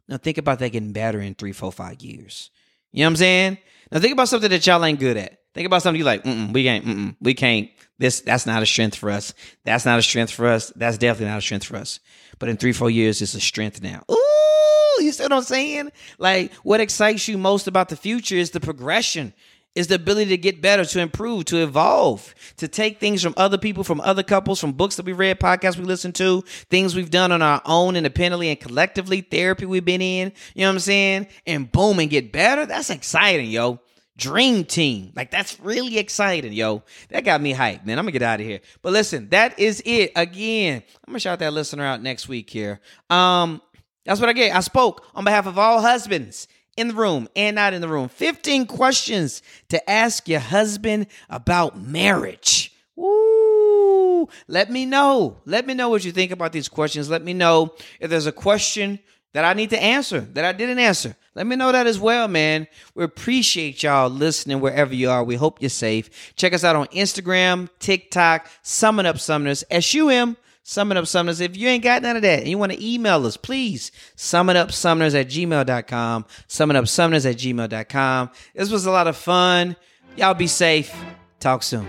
Now 0.07 0.17
think 0.17 0.37
about 0.37 0.59
that 0.59 0.69
getting 0.69 0.93
better 0.93 1.19
in 1.19 1.33
three, 1.35 1.51
four, 1.51 1.71
five 1.71 2.01
years. 2.01 2.51
You 2.91 2.99
know 2.99 3.07
what 3.07 3.11
I'm 3.11 3.15
saying? 3.17 3.57
Now 3.91 3.99
think 3.99 4.13
about 4.13 4.27
something 4.27 4.49
that 4.49 4.65
y'all 4.65 4.83
ain't 4.83 4.99
good 4.99 5.17
at. 5.17 5.39
Think 5.53 5.65
about 5.65 5.81
something 5.81 5.99
you 5.99 6.05
like. 6.05 6.23
mm 6.23 6.53
we 6.53 6.63
can't. 6.63 6.85
mm 6.85 7.15
we 7.21 7.33
can't. 7.33 7.69
This 7.97 8.21
that's 8.21 8.45
not 8.45 8.61
a 8.61 8.65
strength 8.65 8.95
for 8.95 9.09
us. 9.09 9.33
That's 9.63 9.85
not 9.85 9.99
a 9.99 10.01
strength 10.01 10.31
for 10.31 10.47
us. 10.47 10.71
That's 10.75 10.97
definitely 10.97 11.31
not 11.31 11.39
a 11.39 11.41
strength 11.41 11.65
for 11.65 11.77
us. 11.77 11.99
But 12.39 12.49
in 12.49 12.57
three, 12.57 12.73
four 12.73 12.89
years, 12.89 13.21
it's 13.21 13.35
a 13.35 13.39
strength 13.39 13.81
now. 13.81 14.03
Ooh, 14.11 15.03
you 15.03 15.11
see 15.11 15.23
what 15.23 15.31
I'm 15.31 15.43
saying? 15.43 15.91
Like, 16.17 16.53
what 16.55 16.81
excites 16.81 17.27
you 17.27 17.37
most 17.37 17.67
about 17.67 17.89
the 17.89 17.95
future 17.95 18.35
is 18.35 18.51
the 18.51 18.59
progression 18.59 19.33
is 19.75 19.87
the 19.87 19.95
ability 19.95 20.29
to 20.29 20.37
get 20.37 20.61
better, 20.61 20.85
to 20.85 20.99
improve, 20.99 21.45
to 21.45 21.57
evolve, 21.61 22.33
to 22.57 22.67
take 22.67 22.99
things 22.99 23.21
from 23.21 23.33
other 23.37 23.57
people, 23.57 23.83
from 23.83 24.01
other 24.01 24.23
couples, 24.23 24.59
from 24.59 24.71
books 24.71 24.95
that 24.95 25.05
we 25.05 25.13
read, 25.13 25.39
podcasts 25.39 25.77
we 25.77 25.83
listen 25.83 26.13
to, 26.13 26.41
things 26.69 26.95
we've 26.95 27.11
done 27.11 27.31
on 27.31 27.41
our 27.41 27.61
own 27.65 27.95
independently 27.95 28.49
and 28.49 28.59
collectively, 28.59 29.21
therapy 29.21 29.65
we've 29.65 29.85
been 29.85 30.01
in, 30.01 30.31
you 30.53 30.61
know 30.61 30.69
what 30.69 30.75
I'm 30.75 30.79
saying? 30.79 31.27
And 31.45 31.71
boom, 31.71 31.99
and 31.99 32.09
get 32.09 32.31
better. 32.31 32.65
That's 32.65 32.89
exciting, 32.89 33.51
yo. 33.51 33.81
Dream 34.17 34.63
Team. 34.63 35.11
Like 35.13 35.29
that's 35.29 35.59
really 35.59 35.97
exciting, 35.97 36.53
yo. 36.53 36.83
That 37.09 37.25
got 37.25 37.41
me 37.41 37.53
hyped, 37.53 37.85
man. 37.85 37.99
I'm 37.99 38.05
gonna 38.05 38.13
get 38.13 38.21
out 38.21 38.39
of 38.39 38.45
here. 38.45 38.61
But 38.81 38.93
listen, 38.93 39.27
that 39.29 39.59
is 39.59 39.83
it. 39.85 40.13
Again, 40.15 40.83
I'm 41.05 41.11
gonna 41.11 41.19
shout 41.19 41.39
that 41.39 41.51
listener 41.51 41.83
out 41.83 42.01
next 42.01 42.29
week 42.29 42.49
here. 42.49 42.79
Um, 43.09 43.61
that's 44.05 44.21
what 44.21 44.29
I 44.29 44.33
get. 44.33 44.55
I 44.55 44.61
spoke 44.61 45.05
on 45.15 45.25
behalf 45.25 45.47
of 45.47 45.59
all 45.59 45.81
husbands 45.81 46.47
in 46.77 46.89
the 46.89 46.93
room 46.93 47.27
and 47.35 47.55
not 47.55 47.73
in 47.73 47.81
the 47.81 47.87
room. 47.87 48.09
15 48.09 48.65
questions 48.65 49.41
to 49.69 49.89
ask 49.89 50.27
your 50.27 50.39
husband 50.39 51.07
about 51.29 51.79
marriage. 51.79 52.73
Woo! 52.95 54.29
Let 54.47 54.71
me 54.71 54.85
know. 54.85 55.37
Let 55.45 55.67
me 55.67 55.73
know 55.73 55.89
what 55.89 56.05
you 56.05 56.11
think 56.11 56.31
about 56.31 56.51
these 56.51 56.69
questions. 56.69 57.09
Let 57.09 57.23
me 57.23 57.33
know 57.33 57.75
if 57.99 58.09
there's 58.09 58.27
a 58.27 58.31
question 58.31 58.99
that 59.33 59.43
I 59.43 59.53
need 59.53 59.71
to 59.71 59.83
answer 59.83 60.21
that 60.21 60.45
I 60.45 60.53
didn't 60.53 60.79
answer. 60.79 61.15
Let 61.35 61.45
me 61.45 61.57
know 61.57 61.73
that 61.73 61.87
as 61.87 61.99
well, 61.99 62.29
man. 62.29 62.67
We 62.93 63.03
appreciate 63.03 63.83
y'all 63.83 64.09
listening 64.09 64.61
wherever 64.61 64.95
you 64.95 65.09
are. 65.09 65.25
We 65.25 65.35
hope 65.35 65.61
you're 65.61 65.69
safe. 65.69 66.33
Check 66.37 66.53
us 66.53 66.63
out 66.63 66.77
on 66.77 66.87
Instagram, 66.87 67.67
TikTok, 67.79 68.49
Summon 68.61 69.05
Up 69.05 69.17
Summoners, 69.17 69.65
S-U-M, 69.69 70.37
Summon 70.67 70.97
Up 70.97 71.05
Summoners. 71.05 71.41
If 71.41 71.55
you 71.55 71.67
ain't 71.67 71.83
got 71.83 72.01
none 72.01 72.15
of 72.15 72.23
that 72.23 72.39
and 72.39 72.47
you 72.47 72.57
want 72.57 72.71
to 72.71 72.83
email 72.83 73.23
us, 73.27 73.37
please, 73.37 73.91
summonupsummoners 74.17 75.13
at 75.13 75.27
gmail.com, 75.27 76.25
summonupsummoners 76.49 77.29
at 77.29 77.37
gmail.com. 77.37 78.31
This 78.55 78.71
was 78.71 78.87
a 78.87 78.91
lot 78.91 79.07
of 79.07 79.15
fun. 79.15 79.75
Y'all 80.17 80.33
be 80.33 80.47
safe. 80.47 80.91
Talk 81.39 81.61
soon. 81.61 81.87